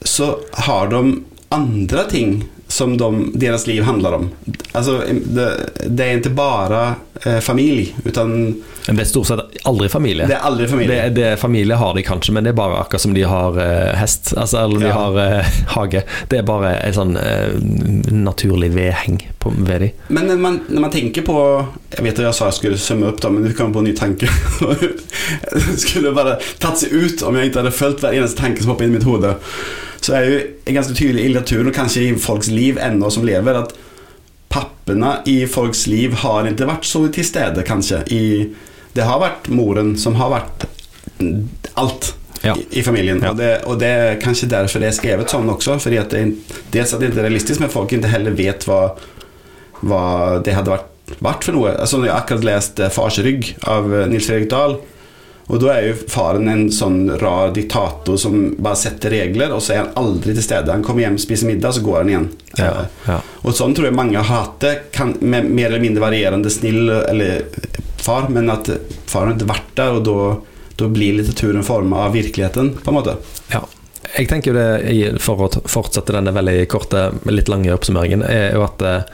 så 0.04 0.38
har 0.52 0.90
de 0.90 1.24
andra 1.48 2.04
ting 2.04 2.44
som 2.68 2.96
de, 2.98 3.32
deras 3.34 3.66
liv 3.66 3.82
handlar 3.82 4.12
om. 4.12 4.30
Alltså, 4.72 5.02
det, 5.24 5.52
det 5.86 6.04
är 6.04 6.12
inte 6.12 6.30
bara 6.30 6.94
eh, 7.22 7.38
familj, 7.38 7.96
utan 8.04 8.62
det 8.86 9.00
er 9.00 9.04
stort 9.04 9.26
sett 9.26 9.40
aldri 9.62 9.86
familie. 9.88 10.26
det 10.26 10.34
er 10.34 10.46
aldri 10.48 10.66
familie. 10.68 11.02
Det, 11.02 11.08
det, 11.20 11.36
familie 11.36 11.76
har 11.78 11.94
de 11.94 12.02
kanskje, 12.02 12.32
men 12.34 12.44
det 12.44 12.50
er 12.50 12.56
bare 12.58 12.80
akkurat 12.80 13.00
som 13.04 13.12
de 13.14 13.22
har 13.22 13.58
eh, 13.60 13.92
hest. 13.94 14.32
Altså, 14.36 14.58
eller 14.64 14.80
de 14.80 14.86
Ja. 14.88 14.94
har 14.94 15.18
eh, 15.38 15.46
hage. 15.76 16.02
Det 16.28 16.38
er 16.40 16.42
bare 16.48 16.72
en 16.80 16.96
sånn 16.96 17.12
eh, 17.20 17.52
naturlig 18.10 18.72
vedheng 18.74 19.20
på, 19.38 19.52
ved 19.68 19.80
de. 19.84 19.90
Men 20.08 20.26
når 20.32 20.40
man, 20.42 20.58
når 20.68 20.86
man 20.88 20.90
tenker 20.96 21.22
på, 21.28 21.36
Jeg 21.92 22.04
vet 22.08 22.18
at 22.18 22.24
jeg 22.24 22.34
sa 22.34 22.44
jeg 22.48 22.52
jag 22.54 22.58
skulle 22.58 22.78
summe 22.80 23.06
opp, 23.12 23.20
da, 23.22 23.28
men 23.30 23.44
du 23.44 23.52
kom 23.54 23.72
på 23.72 23.78
en 23.84 23.84
ny 23.84 23.94
tanke. 23.94 24.26
skulle 25.84 26.12
bare 26.16 26.38
tatt 26.58 26.80
seg 26.82 26.92
ut 26.92 27.22
om 27.28 27.36
jeg 27.36 27.50
ikke 27.50 27.62
hadde 27.62 27.74
fulgt 27.76 28.02
hver 28.02 28.16
eneste 28.16 28.40
tanke 28.40 28.62
som 28.64 28.72
hoppet 28.72 28.88
inn 28.88 28.94
i 28.94 28.98
mitt 28.98 29.06
huvud. 29.06 29.28
Så 30.02 30.16
er 30.18 30.26
jo 30.26 30.38
en 30.66 30.76
ganske 30.76 30.96
tydelig 30.98 31.24
i 31.24 31.30
litteraturen 31.30 31.70
og 31.70 31.76
kanskje 31.76 32.04
i 32.08 32.14
folks 32.18 32.50
liv 32.50 32.80
ennå 32.82 33.10
som 33.14 33.26
lever 33.26 33.60
at 33.60 33.74
pappene 34.52 35.14
i 35.30 35.42
folks 35.48 35.86
liv 35.88 36.16
har 36.24 36.48
ikke 36.50 36.68
vært 36.68 36.88
så 36.88 37.06
til 37.14 37.26
stede 37.26 37.64
kanskje. 37.66 38.02
I, 38.12 38.24
det 38.96 39.06
har 39.08 39.22
vært 39.22 39.48
moren 39.52 39.94
som 40.00 40.18
har 40.20 40.34
vært 40.34 40.66
alt. 41.78 42.16
Ja. 42.42 42.56
i, 42.58 42.80
i 42.80 42.82
familien. 42.82 43.20
Ja. 43.22 43.30
Og, 43.30 43.36
det, 43.38 43.50
og, 43.70 43.76
det 43.78 43.88
er 43.88 44.16
kanskje 44.18 44.48
derfor 44.50 44.82
det 44.82 44.88
er 44.90 44.96
skrevet 44.96 45.30
sånn 45.30 45.50
også. 45.52 45.76
Fordi 45.78 46.00
at 46.00 46.10
det 46.10 46.24
dels 46.74 46.90
at 46.90 46.98
det 46.98 47.12
ikke 47.12 47.22
er 47.22 47.28
realistisk, 47.28 47.62
men 47.62 47.70
folk 47.70 47.92
ikke 47.94 48.10
heller 48.10 48.34
vet 48.34 48.66
hva, 48.66 48.80
hva 49.86 50.06
det 50.42 50.56
hadde 50.56 50.74
vært, 50.74 50.88
vært 51.22 51.46
for 51.46 51.54
noe. 51.54 51.76
Altså, 51.76 52.02
jag 52.02 52.10
har 52.16 52.24
akkurat 52.24 52.48
läst 52.48 52.82
eh, 52.82 52.90
Fars 52.90 53.20
rygg 53.22 53.52
av 53.70 53.86
eh, 53.94 54.08
Nils 54.10 54.26
Fredrik 54.26 54.50
Dahl. 54.50 54.80
Och 55.46 55.58
da 55.60 55.72
er 55.74 55.88
jo 55.88 55.94
faren 56.08 56.48
en 56.48 56.68
sånn 56.72 57.18
rar 57.20 57.50
diktator 57.54 58.16
som 58.20 58.54
bare 58.62 58.78
setter 58.78 59.10
regler 59.10 59.52
og 59.52 59.62
så 59.62 59.74
er 59.74 59.80
han 59.82 59.96
aldri 60.00 60.36
til 60.36 60.44
stede. 60.46 60.70
Han 60.72 60.84
kommer 60.86 61.04
hjem, 61.04 61.18
spiser 61.20 61.50
middag 61.50 61.74
så 61.76 61.82
går 61.84 61.98
han 62.02 62.12
igjen. 62.12 62.30
Ja, 62.56 62.70
Eh, 62.72 62.86
ja. 63.08 63.18
Og 63.42 63.54
sånn 63.56 63.74
tror 63.74 63.88
jeg 63.88 63.96
mange 63.96 64.20
har 64.20 64.28
hatt 64.28 64.58
det, 64.60 64.72
kan, 64.92 65.14
med 65.20 65.48
mer 65.50 65.70
eller 65.70 65.82
mindre 65.82 66.04
varierende 66.04 66.50
snill 66.52 66.88
eller 66.90 67.46
far, 68.02 68.28
men 68.28 68.50
at 68.52 68.70
faren 69.10 69.32
har 69.32 69.38
ikke 69.38 69.50
vært 69.50 69.76
der, 69.78 69.98
og 69.98 70.42
da 70.78 70.88
blir 70.88 71.16
litteraturen 71.18 71.64
forma 71.66 72.06
av 72.06 72.16
virkeligheten 72.16 72.74
på 72.82 72.90
en 72.92 72.98
måte. 72.98 73.16
Ja. 73.52 73.62
Jeg 74.12 74.28
tenker 74.28 74.52
jo 74.52 74.58
det, 74.58 75.20
for 75.24 75.46
å 75.46 75.48
fortsette 75.70 76.12
denne 76.12 76.34
veldig 76.34 76.66
korte, 76.68 77.06
litt 77.30 77.48
lange 77.48 77.72
oppsummeringen, 77.72 78.24
er 78.26 78.56
jo 78.56 78.64
at 78.66 78.82
eh, 78.84 79.06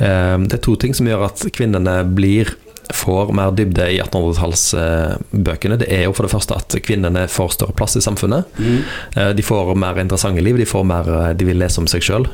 det 0.00 0.56
er 0.56 0.64
to 0.64 0.74
ting 0.80 0.96
som 0.96 1.06
gjør 1.06 1.28
at 1.28 1.44
kvinnene 1.54 2.00
blir 2.08 2.50
får 2.96 3.32
mer 3.36 3.54
dybde 3.56 3.86
i 3.94 3.98
1800-tallsbøkene. 4.02 5.80
Det 5.80 5.90
er 5.92 6.06
jo 6.06 6.14
for 6.16 6.26
det 6.26 6.34
første 6.34 6.58
at 6.58 6.78
kvinnene 6.84 7.26
får 7.30 7.56
større 7.56 7.76
plass 7.76 7.98
i 7.98 8.04
samfunnet. 8.04 8.48
Mm. 8.58 9.34
De 9.36 9.44
får 9.44 9.74
mer 9.78 9.98
interessante 10.02 10.42
liv, 10.44 10.58
de, 10.58 10.68
får 10.68 10.86
mer, 10.88 11.10
eh, 11.16 11.32
de 11.36 11.48
vil 11.48 11.60
lese 11.60 11.80
om 11.82 11.88
seg 11.90 12.04
sjøl. 12.04 12.28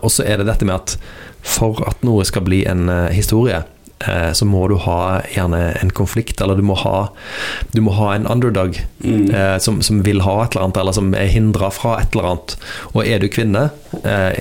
Og 0.00 0.12
så 0.12 0.26
er 0.26 0.40
det 0.40 0.50
dette 0.50 0.68
med 0.68 0.78
at 0.78 0.98
for 1.46 1.78
at 1.86 2.02
noe 2.06 2.26
skal 2.26 2.44
bli 2.46 2.64
en 2.68 2.88
eh, 2.90 3.14
historie, 3.14 3.62
eh, 3.62 3.72
så 4.36 4.44
må 4.44 4.66
du 4.68 4.74
ha 4.84 5.22
gjerne 5.32 5.60
en 5.80 5.90
konflikt, 5.96 6.42
eller 6.44 6.58
du 6.58 6.62
må 6.68 6.74
ha, 6.76 7.08
du 7.72 7.80
må 7.80 7.94
ha 7.96 8.10
en 8.14 8.26
underdog 8.28 8.76
Mm. 9.06 9.30
eh, 9.34 9.58
som, 9.58 9.82
som 9.82 10.02
vil 10.02 10.20
ha 10.24 10.34
et 10.44 10.54
eller 10.54 10.64
annet, 10.64 10.78
eller 10.80 10.94
som 10.96 11.12
er 11.14 11.28
hindra 11.30 11.68
fra 11.74 11.96
et 12.00 12.14
eller 12.14 12.30
annet. 12.30 12.54
Og 12.94 13.06
er 13.06 13.20
du 13.22 13.28
kvinne 13.30 13.68
eh, 14.02 14.32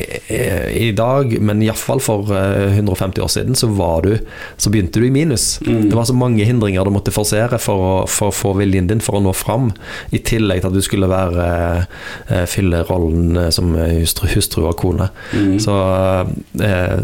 i 0.87 0.89
dag, 0.95 1.35
men 1.43 1.61
iallfall 1.65 2.01
for 2.03 2.31
eh, 2.33 2.77
150 2.79 3.21
år 3.25 3.31
siden, 3.31 3.57
så 3.57 3.69
var 3.75 4.05
du 4.05 4.15
Så 4.57 4.71
begynte 4.71 4.99
du 4.99 5.05
i 5.07 5.11
minus. 5.13 5.59
Mm. 5.65 5.89
Det 5.89 5.97
var 5.97 6.07
så 6.07 6.15
mange 6.15 6.45
hindringer 6.47 6.85
du 6.85 6.93
måtte 6.95 7.13
forsere 7.13 7.59
for 7.61 8.07
å, 8.07 8.31
få 8.33 8.55
viljen 8.57 8.87
din 8.89 9.03
for 9.03 9.19
å 9.19 9.23
nå 9.23 9.35
fram, 9.35 9.71
i 10.15 10.21
tillegg 10.23 10.63
til 10.63 10.71
at 10.71 10.77
du 10.77 10.81
skulle 10.85 11.11
være 11.11 11.47
eh, 12.31 12.45
fylle 12.49 12.81
rollen 12.89 13.37
eh, 13.45 13.51
som 13.53 13.75
hustru, 13.75 14.29
hustru 14.33 14.65
og 14.65 14.77
kone. 14.81 15.11
Mm. 15.35 15.55
Så 15.61 15.75
eh, 16.63 16.95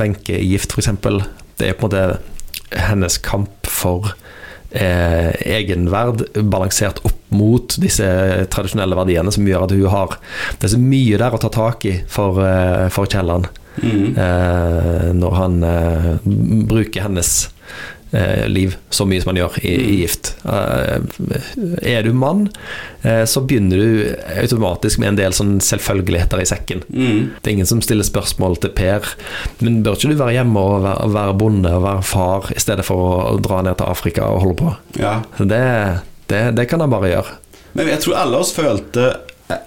Wenche 0.00 0.40
i 0.40 0.54
Gift, 0.54 0.74
eksempel, 0.80 1.22
det 1.58 1.68
er 1.68 1.78
på 1.78 1.86
en 1.86 1.90
måte 1.90 2.80
hennes 2.88 3.18
kamp 3.22 3.68
for 3.70 4.12
eh, 4.74 5.30
egenverd 5.46 6.24
balansert 6.50 7.00
opp 7.06 7.20
mot 7.34 7.76
disse 7.82 8.06
tradisjonelle 8.54 8.96
verdiene, 8.98 9.32
som 9.34 9.46
gjør 9.46 9.66
at 9.66 9.74
hun 9.74 9.90
har 9.90 10.16
Det 10.58 10.68
er 10.68 10.74
så 10.76 10.80
mye 10.82 11.18
der 11.18 11.34
å 11.34 11.40
ta 11.42 11.50
tak 11.54 11.84
i 11.90 11.94
for, 12.10 12.40
eh, 12.44 12.88
for 12.94 13.06
Kielland, 13.10 13.50
Mm. 13.74 14.14
eh, 14.16 15.08
når 15.18 15.32
han 15.34 15.54
eh, 15.66 16.10
bruker 16.70 17.02
hennes 17.02 17.48
liv 18.48 18.76
så 18.94 19.06
mye 19.08 19.22
som 19.22 19.32
man 19.32 19.38
gjør 19.40 19.58
i, 19.62 19.72
i 19.74 19.94
Gift. 20.02 20.34
Eh, 20.44 21.02
er 21.82 22.06
du 22.06 22.12
mann, 22.16 22.46
eh, 23.02 23.24
så 23.28 23.42
begynner 23.42 23.80
du 23.80 24.14
automatisk 24.40 25.00
med 25.02 25.12
en 25.12 25.20
del 25.20 25.36
sånn 25.36 25.56
selvfølgeligheter 25.64 26.42
i 26.42 26.48
sekken. 26.48 26.84
Mm. 26.88 27.20
Det 27.40 27.50
er 27.50 27.56
ingen 27.56 27.70
som 27.70 27.82
stiller 27.84 28.06
spørsmål 28.06 28.58
til 28.62 28.74
Per. 28.76 29.12
Men 29.64 29.82
bør 29.86 29.98
ikke 29.98 30.14
du 30.14 30.20
være 30.20 30.38
hjemme 30.38 30.64
og 30.64 30.86
være, 30.86 31.12
være 31.18 31.36
bonde 31.42 31.74
og 31.74 31.86
være 31.86 32.08
far, 32.08 32.50
i 32.54 32.62
stedet 32.62 32.86
for 32.86 33.02
å, 33.02 33.12
å 33.34 33.38
dra 33.42 33.62
ned 33.66 33.80
til 33.80 33.90
Afrika 33.90 34.30
og 34.30 34.42
holde 34.44 34.58
på? 34.62 34.74
Ja. 35.02 35.18
Så 35.38 35.48
det, 35.50 35.62
det, 36.32 36.44
det 36.58 36.68
kan 36.70 36.84
han 36.84 36.92
bare 36.92 37.12
gjøre. 37.12 37.38
Men 37.74 37.90
jeg 37.90 38.04
tror 38.04 38.20
alle 38.20 38.38
oss 38.38 38.52
følte 38.54 39.08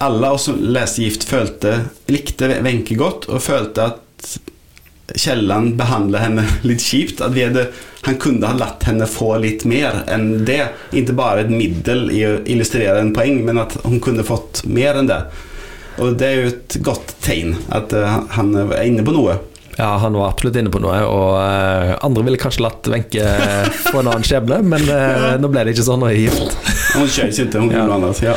Alle 0.00 0.30
oss 0.32 0.46
som 0.48 0.56
leste 0.58 1.04
Gift, 1.04 1.26
følte 1.28 1.74
likte 2.10 2.48
Wenche 2.64 2.96
godt, 2.98 3.28
og 3.30 3.44
følte 3.44 3.92
at 3.92 4.38
Kielland 5.16 5.76
behandlet 5.78 6.20
henne 6.26 6.44
litt 6.68 6.82
kjipt. 6.84 7.22
At 7.24 7.36
hadde, 7.38 7.66
han 8.06 8.18
kunne 8.22 8.46
ha 8.50 8.56
latt 8.58 8.84
henne 8.88 9.08
få 9.08 9.34
litt 9.42 9.64
mer 9.68 10.02
enn 10.10 10.44
det. 10.48 10.62
Ikke 10.96 11.16
bare 11.18 11.44
et 11.46 11.52
middel 11.52 12.08
i 12.14 12.24
å 12.28 12.34
illustrere 12.44 13.00
en 13.02 13.14
poeng, 13.16 13.40
men 13.46 13.60
at 13.64 13.78
hun 13.84 14.00
kunne 14.04 14.24
fått 14.26 14.64
mer 14.68 14.98
enn 15.00 15.08
det. 15.10 15.22
Og 15.98 16.14
det 16.20 16.26
er 16.28 16.36
jo 16.42 16.50
et 16.52 16.76
godt 16.86 17.16
tegn 17.24 17.56
at 17.74 17.92
eh, 17.96 18.18
han- 18.36 18.54
er 18.68 18.84
inne 18.86 19.02
på 19.06 19.14
noe. 19.16 19.38
Ja, 19.78 19.92
han 20.02 20.14
var 20.18 20.32
absolutt 20.32 20.56
inne 20.58 20.70
på 20.74 20.80
noe, 20.82 20.96
og 21.06 21.36
eh, 21.38 21.92
andre 22.02 22.24
ville 22.26 22.38
kanskje 22.42 22.64
latt 22.64 22.88
Wenche 22.90 23.26
få 23.84 24.00
en 24.00 24.08
annen 24.10 24.26
skjebne, 24.26 24.58
men 24.66 24.86
eh, 24.90 25.36
nå 25.42 25.50
ble 25.52 25.62
det 25.68 25.74
ikke 25.76 25.86
sånn 25.86 26.02
og 26.02 26.10
er 26.10 26.18
gift. 26.24 26.56
Hun 26.96 27.06
skjøt 27.10 27.38
ikke, 27.44 27.62
hun 27.62 27.70
gjorde 27.70 27.86
noe 27.86 27.98
annet. 28.00 28.22
Ja. 28.26 28.34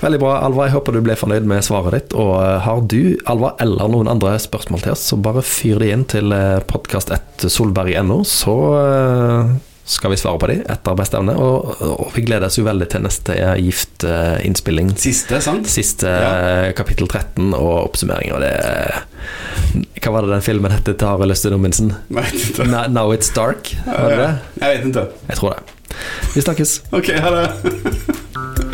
Veldig 0.00 0.18
bra, 0.20 0.34
Alva. 0.44 0.66
Jeg 0.68 0.74
håper 0.76 0.96
du 0.96 1.00
ble 1.06 1.16
fornøyd 1.18 1.46
med 1.48 1.64
svaret 1.66 1.94
ditt. 1.96 2.16
Og 2.18 2.34
eh, 2.42 2.58
har 2.66 2.82
du, 2.90 3.00
Alva, 3.32 3.54
eller 3.62 3.88
noen 3.92 4.10
andre 4.12 4.34
spørsmål 4.42 4.84
til 4.84 4.92
oss, 4.96 5.06
så 5.10 5.18
bare 5.22 5.42
fyr 5.46 5.80
de 5.82 5.92
inn 5.94 6.04
til 6.10 6.34
podkast1solberg.no, 6.68 8.20
så 8.28 8.56
eh, 8.80 9.54
skal 9.86 10.10
vi 10.10 10.18
svare 10.18 10.40
på 10.42 10.48
de 10.50 10.56
etter 10.66 10.96
beste 10.98 11.16
evne. 11.20 11.36
Og, 11.38 11.76
og 11.86 12.10
vi 12.16 12.24
gleder 12.26 12.48
oss 12.50 12.58
jo 12.58 12.64
veldig 12.66 12.88
til 12.92 13.04
neste 13.06 13.36
Gift-innspilling. 13.62 14.90
Siste, 15.00 15.38
sant? 15.44 15.68
Siste 15.70 16.10
Ja. 16.10 16.32
eh, 16.66 16.72
kapittel 16.76 17.06
13 17.08 17.54
og 17.54 17.72
oppsummering. 17.86 18.34
Og 18.36 18.42
det 18.42 18.52
Hva 20.02 20.12
var 20.14 20.26
det 20.26 20.34
den 20.36 20.44
filmen 20.46 20.74
het 20.74 20.84
til 20.90 21.06
Are 21.08 21.26
Løste 21.30 21.50
ikke. 21.54 21.94
Now 22.92 23.14
It's 23.14 23.30
Dark? 23.34 23.72
Var 23.86 24.10
det 24.12 24.20
det? 24.20 24.30
Jeg 24.60 24.76
vet 24.76 24.90
ikke. 24.92 25.06
Jeg 25.32 25.40
tror 25.40 25.56
det. 25.56 25.62
Vi 26.34 26.44
snakkes. 26.44 26.76
Ok, 26.98 27.14
ha 27.22 27.34
det. 27.38 28.65